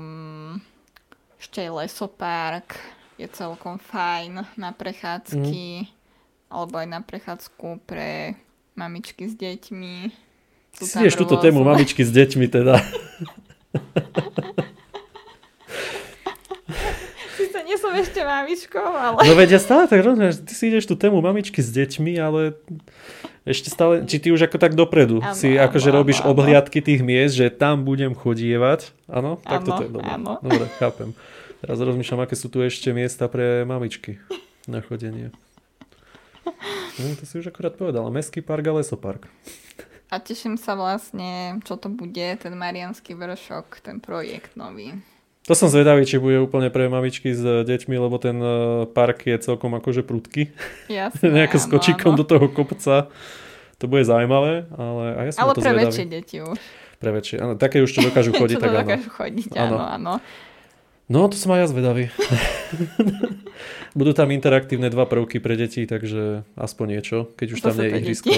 ešte 1.43 1.67
aj 1.67 1.75
Lesopark 1.75 2.79
je 3.19 3.27
celkom 3.35 3.83
fajn 3.83 4.47
na 4.55 4.71
prechádzky. 4.71 5.67
Uh-huh. 5.83 6.55
Alebo 6.55 6.79
aj 6.79 6.87
na 6.87 7.03
prechádzku 7.03 7.83
pre 7.83 8.39
mamičky 8.79 9.27
s 9.27 9.35
deťmi. 9.35 10.28
Si 10.77 11.09
túto 11.17 11.35
tému 11.41 11.65
mamičky 11.65 12.05
s 12.05 12.11
deťmi 12.13 12.45
teda. 12.47 12.79
nie 17.69 17.77
som 17.77 17.93
ešte 17.93 18.25
mamičkou, 18.25 18.81
ale... 18.81 19.21
No 19.21 19.37
veď 19.37 19.49
ja 19.57 19.61
stále 19.61 19.85
tak 19.85 20.01
rozumiem, 20.01 20.33
že 20.33 20.41
ty 20.41 20.53
si 20.57 20.73
ideš 20.73 20.89
tú 20.89 20.97
tému 20.97 21.21
mamičky 21.21 21.61
s 21.61 21.69
deťmi, 21.69 22.17
ale 22.17 22.57
ešte 23.45 23.69
stále, 23.69 24.09
či 24.09 24.17
ty 24.17 24.33
už 24.33 24.49
ako 24.49 24.57
tak 24.57 24.73
dopredu 24.73 25.21
ano, 25.21 25.37
si 25.37 25.53
akože 25.53 25.93
ano, 25.93 25.97
robíš 26.01 26.19
ano. 26.25 26.33
obhliadky 26.33 26.81
tých 26.81 27.05
miest, 27.05 27.37
že 27.37 27.53
tam 27.53 27.85
budem 27.85 28.17
chodievať, 28.17 28.89
áno? 29.05 29.37
Tak 29.45 29.69
toto 29.69 29.85
je 29.85 29.91
dobré. 29.93 30.09
Dobre, 30.41 30.65
chápem. 30.81 31.09
Teraz 31.61 31.77
rozmýšľam, 31.77 32.25
aké 32.25 32.33
sú 32.33 32.49
tu 32.49 32.65
ešte 32.65 32.89
miesta 32.89 33.29
pre 33.29 33.61
mamičky 33.69 34.17
na 34.65 34.81
chodenie. 34.81 35.29
No, 36.99 37.15
to 37.15 37.23
si 37.23 37.39
už 37.39 37.47
akorát 37.47 37.79
povedal. 37.79 38.03
Mestský 38.11 38.43
park 38.43 38.67
a 38.67 38.83
lesopark. 38.83 39.23
A 40.09 40.17
teším 40.17 40.57
sa 40.57 40.73
vlastne, 40.73 41.61
čo 41.69 41.77
to 41.77 41.85
bude, 41.85 42.41
ten 42.41 42.53
Marianský 42.57 43.13
vršok, 43.13 43.85
ten 43.85 44.01
projekt 44.01 44.57
nový. 44.57 44.97
To 45.45 45.53
som 45.53 45.69
zvedavý, 45.69 46.05
či 46.05 46.17
bude 46.17 46.41
úplne 46.41 46.73
pre 46.73 46.89
mamičky 46.89 47.33
s 47.33 47.41
deťmi, 47.41 47.95
lebo 47.97 48.17
ten 48.17 48.37
e, 48.37 48.49
park 48.89 49.29
je 49.29 49.37
celkom 49.37 49.73
akože 49.77 50.01
prudký. 50.01 50.49
Jasné, 50.89 51.29
Nejako 51.41 51.57
s 51.61 51.65
kočikom 51.69 52.13
do 52.17 52.25
toho 52.25 52.49
kopca. 52.49 53.09
To 53.79 53.85
bude 53.85 54.03
zaujímavé, 54.03 54.65
ale 54.73 55.03
a 55.13 55.19
ja 55.29 55.31
som 55.33 55.39
ale 55.45 55.53
to 55.55 55.61
pre 55.61 55.71
zvedavý. 55.71 55.85
väčšie 55.87 56.05
deti 56.09 56.37
už. 56.41 56.59
Pre 56.99 57.11
väčšie, 57.15 57.35
áno, 57.39 57.53
také 57.55 57.79
už 57.79 57.89
čo 57.93 58.01
dokážu 58.01 58.33
chodiť, 58.41 58.55
čo 58.57 58.63
tak 58.65 58.73
áno. 58.73 58.79
dokážu 58.81 59.09
chodiť, 59.13 59.51
áno. 59.55 59.77
áno. 59.77 60.13
No, 61.09 61.25
to 61.25 61.37
som 61.37 61.57
aj 61.57 61.65
ja 61.65 61.67
zvedavý. 61.69 62.13
Budú 63.97 64.13
tam 64.13 64.29
interaktívne 64.29 64.93
dva 64.93 65.09
prvky 65.09 65.41
pre 65.41 65.57
deti, 65.57 65.85
takže 65.89 66.45
aspoň 66.53 66.85
niečo, 66.97 67.17
keď 67.33 67.47
už 67.57 67.59
to 67.61 67.65
tam 67.73 67.75
nie 67.81 67.89
je 67.89 67.93
ihrisko. 67.97 68.33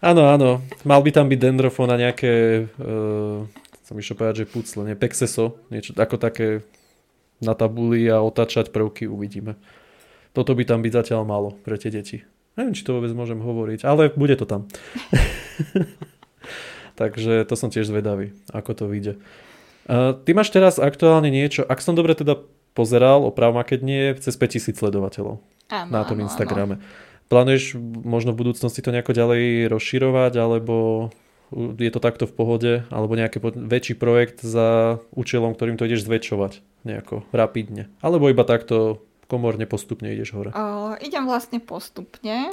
Áno, 0.00 0.32
áno. 0.32 0.64
Mal 0.88 1.00
by 1.04 1.10
tam 1.12 1.28
byť 1.28 1.38
dendrofón 1.40 1.92
a 1.92 2.00
nejaké 2.00 2.64
uh, 2.80 3.44
som 3.90 3.98
išiel 3.98 4.14
povedať, 4.14 4.46
že 4.46 4.50
pucle, 4.54 4.86
nie, 4.86 4.94
pexeso, 4.94 5.58
niečo 5.66 5.90
ako 5.98 6.14
také 6.14 6.62
na 7.42 7.58
tabuli 7.58 8.06
a 8.06 8.22
otáčať 8.22 8.70
prvky 8.70 9.10
uvidíme. 9.10 9.58
Toto 10.30 10.54
by 10.54 10.62
tam 10.62 10.78
byť 10.78 10.92
zatiaľ 10.94 11.26
málo 11.26 11.58
pre 11.66 11.74
tie 11.74 11.90
deti. 11.90 12.22
Neviem, 12.54 12.78
či 12.78 12.86
to 12.86 12.94
vôbec 12.94 13.10
môžem 13.10 13.42
hovoriť, 13.42 13.82
ale 13.82 14.14
bude 14.14 14.38
to 14.38 14.46
tam. 14.46 14.70
Takže 17.00 17.42
to 17.50 17.54
som 17.58 17.74
tiež 17.74 17.90
zvedavý, 17.90 18.30
ako 18.54 18.70
to 18.78 18.84
vyjde. 18.86 19.18
Uh, 19.90 20.14
ty 20.22 20.38
máš 20.38 20.54
teraz 20.54 20.78
aktuálne 20.78 21.26
niečo, 21.26 21.66
ak 21.66 21.82
som 21.82 21.98
dobre 21.98 22.14
teda 22.14 22.38
pozeral, 22.78 23.26
oprav 23.26 23.50
ma 23.50 23.66
keď 23.66 23.80
nie, 23.82 24.14
cez 24.22 24.38
5000 24.38 24.78
sledovateľov 24.78 25.42
áno, 25.66 25.90
na 25.90 26.06
tom 26.06 26.22
áno, 26.22 26.30
Instagrame. 26.30 26.78
Áno. 26.78 27.09
Plánuješ 27.30 27.78
možno 28.02 28.34
v 28.34 28.42
budúcnosti 28.42 28.82
to 28.82 28.90
nejako 28.90 29.14
ďalej 29.14 29.70
rozširovať, 29.70 30.32
alebo 30.34 31.08
je 31.54 31.90
to 31.94 32.02
takto 32.02 32.26
v 32.26 32.34
pohode, 32.34 32.72
alebo 32.90 33.14
nejaký 33.14 33.38
väčší 33.54 33.94
projekt 33.94 34.42
za 34.42 34.98
účelom, 35.14 35.54
ktorým 35.54 35.78
to 35.78 35.86
ideš 35.86 36.10
zväčšovať 36.10 36.58
nejako 36.82 37.22
rapidne. 37.30 37.86
Alebo 38.02 38.26
iba 38.26 38.42
takto 38.42 39.06
komorne 39.30 39.62
postupne 39.70 40.10
ideš 40.10 40.34
hore. 40.34 40.50
O, 40.50 40.98
idem 40.98 41.22
vlastne 41.22 41.62
postupne, 41.62 42.50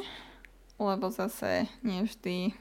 lebo 0.78 1.10
zase 1.10 1.66
nie 1.82 2.06
vždy 2.06 2.54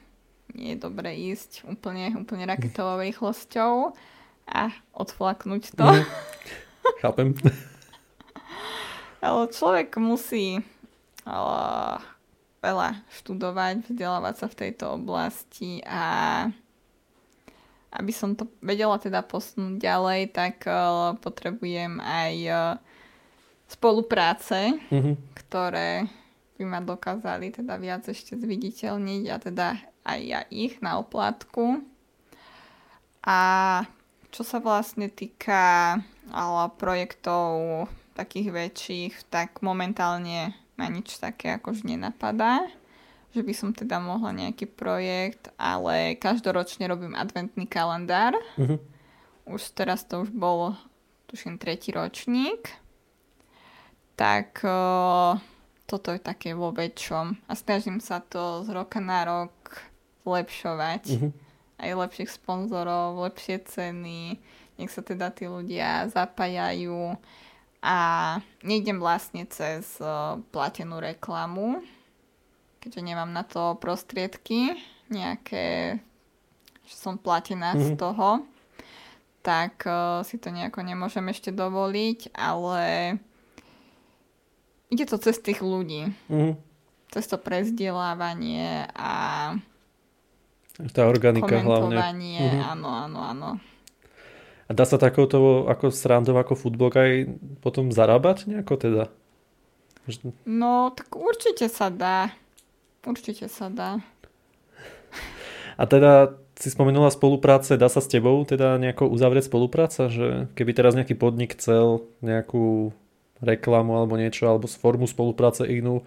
nie 0.55 0.73
je 0.73 0.79
dobre 0.79 1.13
ísť 1.13 1.69
úplne, 1.69 2.17
úplne 2.17 2.49
raketovou 2.49 3.03
rýchlosťou 3.03 3.93
a 4.47 4.73
odflaknúť 4.95 5.75
to. 5.75 5.85
Mm. 5.85 6.05
Chápem. 7.03 7.27
Ale 9.25 9.41
človek 9.51 9.97
musí 9.99 10.63
veľa 12.63 12.89
študovať, 13.21 13.87
vzdelávať 13.87 14.35
sa 14.39 14.47
v 14.49 14.59
tejto 14.59 14.85
oblasti 14.97 15.83
a 15.85 16.05
aby 17.97 18.11
som 18.11 18.35
to 18.35 18.51
vedela 18.59 18.99
teda 18.99 19.23
posunúť 19.23 19.79
ďalej, 19.79 20.21
tak 20.35 20.67
uh, 20.67 21.15
potrebujem 21.23 22.03
aj 22.03 22.33
uh, 22.51 22.59
spolupráce, 23.71 24.75
mm-hmm. 24.91 25.15
ktoré 25.45 26.05
by 26.57 26.63
ma 26.67 26.79
dokázali 26.83 27.53
teda 27.53 27.77
viac 27.79 28.03
ešte 28.09 28.35
zviditeľniť 28.35 29.23
a 29.29 29.37
teda 29.37 29.67
aj 30.03 30.19
ja 30.19 30.41
ich 30.51 30.81
na 30.83 30.99
oplátku. 30.99 31.85
A 33.23 33.39
čo 34.31 34.41
sa 34.43 34.59
vlastne 34.59 35.07
týka 35.11 35.97
ale 36.31 36.63
projektov 36.75 37.85
takých 38.17 38.49
väčších, 38.51 39.13
tak 39.29 39.61
momentálne 39.63 40.57
ma 40.77 40.87
nič 40.87 41.17
také 41.17 41.57
akož 41.57 41.81
nenapadá, 41.83 42.69
že 43.33 43.41
by 43.41 43.53
som 43.53 43.69
teda 43.73 43.97
mohla 43.97 44.31
nejaký 44.31 44.69
projekt, 44.69 45.49
ale 45.57 46.15
každoročne 46.15 46.85
robím 46.87 47.17
adventný 47.17 47.65
kalendár. 47.65 48.37
Uh-huh. 48.55 48.79
Už 49.49 49.73
teraz 49.73 50.05
to 50.05 50.23
už 50.23 50.29
bol, 50.31 50.77
tuším, 51.27 51.57
tretí 51.57 51.91
ročník. 51.91 52.71
Tak 54.17 54.61
o, 54.65 55.37
toto 55.85 56.13
je 56.13 56.21
také 56.21 56.53
vo 56.53 56.73
väčšom. 56.73 57.49
A 57.49 57.53
snažím 57.53 58.01
sa 58.01 58.21
to 58.21 58.65
z 58.65 58.73
roka 58.73 59.01
na 59.01 59.25
rok 59.25 59.81
zlepšovať. 60.25 61.03
Uh-huh. 61.09 61.31
Aj 61.77 61.93
lepších 61.93 62.33
sponzorov, 62.33 63.21
lepšie 63.21 63.61
ceny. 63.65 64.41
Nech 64.77 64.93
sa 64.93 65.01
teda 65.01 65.33
tí 65.33 65.49
ľudia 65.49 66.09
zapájajú 66.09 67.17
a 67.87 67.99
nejdem 68.67 68.99
vlastne 68.99 69.47
cez 69.47 69.95
uh, 70.03 70.35
platenú 70.51 70.99
reklamu, 70.99 71.79
keďže 72.83 72.99
nemám 72.99 73.31
na 73.31 73.47
to 73.47 73.79
prostriedky 73.79 74.75
nejaké, 75.07 75.95
že 76.83 76.95
som 76.99 77.15
platená 77.15 77.71
mm-hmm. 77.71 77.87
z 77.87 77.89
mhm. 77.95 77.99
toho, 78.03 78.29
tak 79.39 79.87
uh, 79.87 80.19
si 80.27 80.35
to 80.35 80.51
nejako 80.51 80.83
nemôžem 80.83 81.23
ešte 81.31 81.55
dovoliť, 81.55 82.35
ale 82.35 83.15
ide 84.91 85.07
to 85.07 85.15
cez 85.15 85.39
tých 85.39 85.63
ľudí. 85.63 86.11
Mm-hmm. 86.27 86.59
Cez 87.07 87.23
to 87.31 87.39
prezdielávanie 87.39 88.83
a 88.91 89.55
tá 90.91 91.07
organika 91.07 91.55
hlavne. 91.63 91.95
Mm-hmm. 91.95 92.61
Áno, 92.67 92.89
áno, 92.91 93.19
áno. 93.23 93.49
A 94.67 94.75
dá 94.75 94.83
sa 94.83 94.99
takouto 94.99 95.63
ako 95.71 95.95
srandov 95.95 96.35
ako 96.35 96.59
futbol 96.59 96.91
aj 96.91 97.31
potom 97.63 97.91
zarábať 97.91 98.51
nejako 98.51 98.75
teda? 98.75 99.03
No, 100.43 100.91
tak 100.91 101.15
určite 101.15 101.67
sa 101.71 101.87
dá. 101.87 102.31
Určite 103.07 103.47
sa 103.47 103.71
dá. 103.71 104.03
A 105.79 105.83
teda 105.87 106.35
si 106.57 106.73
spomenula 106.73 107.13
spolupráce, 107.13 107.77
dá 107.77 107.87
sa 107.87 108.01
s 108.01 108.09
tebou 108.09 108.41
teda 108.43 108.81
nejako 108.81 109.07
uzavrieť 109.07 109.47
spolupráca, 109.47 110.09
že 110.09 110.49
keby 110.57 110.71
teraz 110.73 110.97
nejaký 110.97 111.13
podnik 111.13 111.53
chcel 111.53 112.03
nejakú 112.25 112.91
reklamu 113.39 113.93
alebo 113.93 114.17
niečo, 114.17 114.49
alebo 114.49 114.65
formu 114.65 115.05
spolupráce 115.05 115.69
inú, 115.69 116.01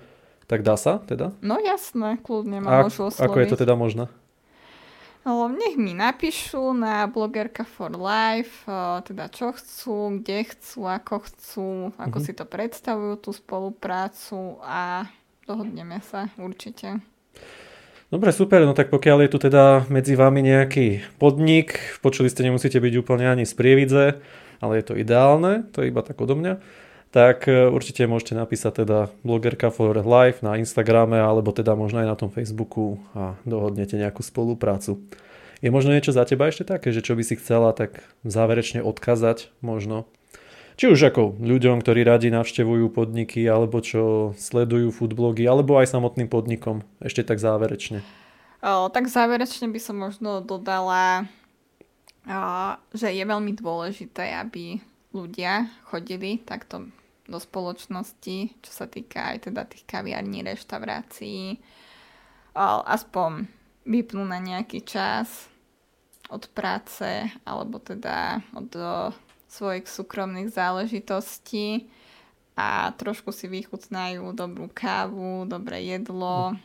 tak 0.50 0.66
dá 0.66 0.74
sa 0.74 0.98
teda? 1.06 1.30
No 1.38 1.62
jasné, 1.62 2.18
kľudne 2.18 2.58
ma 2.66 2.82
môžu 2.82 3.14
osloviť. 3.14 3.22
Ako 3.22 3.36
je 3.38 3.46
to 3.46 3.56
teda 3.62 3.78
možné? 3.78 4.10
No, 5.20 5.52
nech 5.52 5.76
mi 5.76 5.92
napíšu 5.92 6.72
na 6.72 7.04
blogerka 7.04 7.68
for 7.68 7.92
life, 7.92 8.64
teda 9.04 9.28
čo 9.28 9.52
chcú, 9.52 10.16
kde 10.16 10.48
chcú, 10.48 10.88
ako 10.88 11.14
chcú, 11.28 11.68
ako 12.00 12.16
mm-hmm. 12.18 12.24
si 12.24 12.32
to 12.32 12.44
predstavujú, 12.48 13.14
tú 13.20 13.30
spoluprácu 13.36 14.56
a 14.64 15.04
dohodneme 15.44 16.00
sa 16.00 16.32
určite. 16.40 17.04
Dobre, 18.10 18.32
super, 18.32 18.64
no 18.64 18.72
tak 18.72 18.88
pokiaľ 18.88 19.28
je 19.28 19.30
tu 19.30 19.38
teda 19.38 19.86
medzi 19.92 20.16
vami 20.16 20.40
nejaký 20.42 21.20
podnik, 21.20 22.00
počuli 22.00 22.32
ste, 22.32 22.42
nemusíte 22.42 22.80
byť 22.80 22.94
úplne 22.98 23.28
ani 23.28 23.44
z 23.44 23.54
Prievidze, 23.54 24.18
ale 24.58 24.72
je 24.80 24.84
to 24.88 24.98
ideálne, 24.98 25.68
to 25.70 25.84
je 25.84 25.92
iba 25.92 26.00
tak 26.00 26.16
odo 26.18 26.34
mňa, 26.34 26.58
tak 27.10 27.50
e, 27.50 27.66
určite 27.66 28.06
môžete 28.06 28.38
napísať 28.38 28.86
teda 28.86 29.10
blogerka 29.26 29.74
for 29.74 29.98
life 29.98 30.46
na 30.46 30.58
Instagrame 30.62 31.18
alebo 31.18 31.50
teda 31.50 31.74
možno 31.74 32.02
aj 32.02 32.08
na 32.08 32.16
tom 32.16 32.30
Facebooku 32.30 33.02
a 33.14 33.34
dohodnete 33.42 33.98
nejakú 33.98 34.22
spoluprácu. 34.22 35.02
Je 35.60 35.68
možno 35.68 35.92
niečo 35.92 36.14
za 36.14 36.24
teba 36.24 36.48
ešte 36.48 36.64
také, 36.64 36.88
že 36.94 37.04
čo 37.04 37.18
by 37.18 37.22
si 37.26 37.36
chcela 37.36 37.76
tak 37.76 38.00
záverečne 38.24 38.80
odkazať 38.80 39.52
možno? 39.60 40.08
Či 40.80 40.96
už 40.96 41.12
ako 41.12 41.36
ľuďom, 41.36 41.84
ktorí 41.84 42.08
radi 42.08 42.32
navštevujú 42.32 42.88
podniky 42.96 43.44
alebo 43.44 43.84
čo 43.84 44.32
sledujú 44.40 44.88
foodblogy 44.88 45.44
alebo 45.44 45.76
aj 45.76 45.92
samotným 45.92 46.32
podnikom. 46.32 46.80
Ešte 47.04 47.20
tak 47.20 47.36
záverečne. 47.36 48.00
O, 48.64 48.88
tak 48.88 49.12
záverečne 49.12 49.68
by 49.68 49.80
som 49.82 50.00
možno 50.00 50.40
dodala, 50.40 51.28
o, 52.24 52.40
že 52.96 53.12
je 53.12 53.24
veľmi 53.28 53.52
dôležité, 53.52 54.40
aby 54.40 54.80
ľudia 55.12 55.68
chodili 55.84 56.40
takto 56.40 56.88
do 57.30 57.38
spoločnosti, 57.38 58.58
čo 58.58 58.72
sa 58.74 58.90
týka 58.90 59.30
aj 59.30 59.46
teda 59.46 59.62
tých 59.70 59.86
kaviarní, 59.86 60.42
reštaurácií, 60.42 61.62
aspoň 62.58 63.46
vypnú 63.86 64.26
na 64.26 64.42
nejaký 64.42 64.82
čas 64.82 65.46
od 66.26 66.50
práce 66.50 67.30
alebo 67.46 67.78
teda 67.78 68.42
od 68.58 68.70
svojich 69.46 69.86
súkromných 69.86 70.50
záležitostí 70.50 71.86
a 72.58 72.90
trošku 72.98 73.30
si 73.30 73.46
vychutnajú 73.46 74.34
dobrú 74.34 74.66
kávu, 74.70 75.46
dobré 75.46 75.86
jedlo 75.86 76.58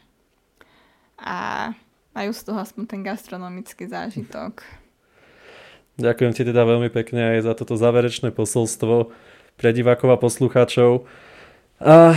a 1.16 1.72
majú 2.11 2.32
z 2.36 2.41
toho 2.45 2.59
aspoň 2.59 2.84
ten 2.89 3.01
gastronomický 3.05 3.88
zážitok. 3.88 4.66
Ďakujem 5.95 6.32
ti 6.36 6.43
teda 6.43 6.68
veľmi 6.68 6.91
pekne 6.91 7.39
aj 7.39 7.47
za 7.47 7.53
toto 7.55 7.80
záverečné 7.80 8.36
posolstvo 8.36 9.16
pre 9.56 9.72
divákov 9.72 10.16
a 10.16 10.18
poslucháčov. 10.20 11.08
A 11.84 12.16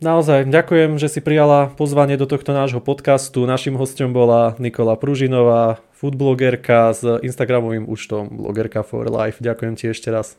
naozaj 0.00 0.48
ďakujem, 0.48 0.96
že 0.96 1.12
si 1.12 1.20
prijala 1.20 1.72
pozvanie 1.76 2.16
do 2.16 2.24
tohto 2.24 2.52
nášho 2.56 2.80
podcastu. 2.80 3.44
Našim 3.44 3.76
hostom 3.76 4.12
bola 4.12 4.56
Nikola 4.56 4.96
Pružinová, 4.96 5.80
foodblogerka 5.96 6.96
s 6.96 7.02
Instagramovým 7.20 7.88
účtom 7.88 8.28
Blogerka 8.28 8.80
for 8.84 9.08
Life. 9.08 9.40
Ďakujem 9.44 9.74
ti 9.76 9.92
ešte 9.92 10.08
raz. 10.08 10.36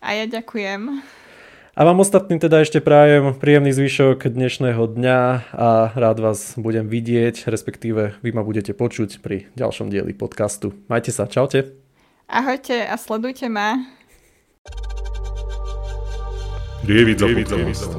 A 0.00 0.14
ja 0.14 0.26
ďakujem. 0.26 1.02
A 1.70 1.86
vám 1.86 2.02
ostatným 2.02 2.42
teda 2.42 2.66
ešte 2.66 2.82
prajem 2.82 3.30
príjemný 3.38 3.70
zvyšok 3.70 4.26
dnešného 4.26 4.90
dňa 4.90 5.20
a 5.54 5.94
rád 5.94 6.18
vás 6.18 6.58
budem 6.58 6.90
vidieť, 6.90 7.46
respektíve 7.46 8.18
vy 8.20 8.30
ma 8.34 8.42
budete 8.42 8.74
počuť 8.74 9.22
pri 9.22 9.46
ďalšom 9.54 9.86
dieli 9.86 10.10
podcastu. 10.10 10.74
Majte 10.90 11.14
sa, 11.14 11.30
čaute. 11.30 11.72
Ahojte 12.26 12.84
a 12.84 12.98
sledujte 12.98 13.46
ma. 13.46 13.86
Rievica 16.80 17.28
podcast. 17.28 17.92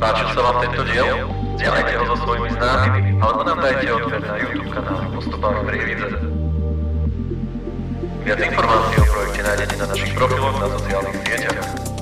Páčil 0.00 0.28
sa 0.32 0.40
vám 0.40 0.56
tento 0.64 0.82
diel? 0.88 1.28
Zdieľajte 1.56 1.92
ho 2.00 2.04
so 2.08 2.16
svojimi 2.24 2.48
známymi 2.56 3.00
alebo 3.20 3.40
nám 3.44 3.58
dajte 3.60 3.86
odber 3.92 4.20
na 4.24 4.34
YouTube 4.40 4.70
kanál 4.72 5.04
Postupami 5.12 5.60
Prievidze. 5.68 6.08
Viac 8.24 8.40
informácií 8.40 8.96
o 8.96 9.04
projekte 9.04 9.40
nájdete 9.44 9.74
na 9.76 9.86
našich 9.92 10.12
profiloch 10.16 10.56
na 10.56 10.68
sociálnych 10.80 11.16
sieťach. 11.28 11.95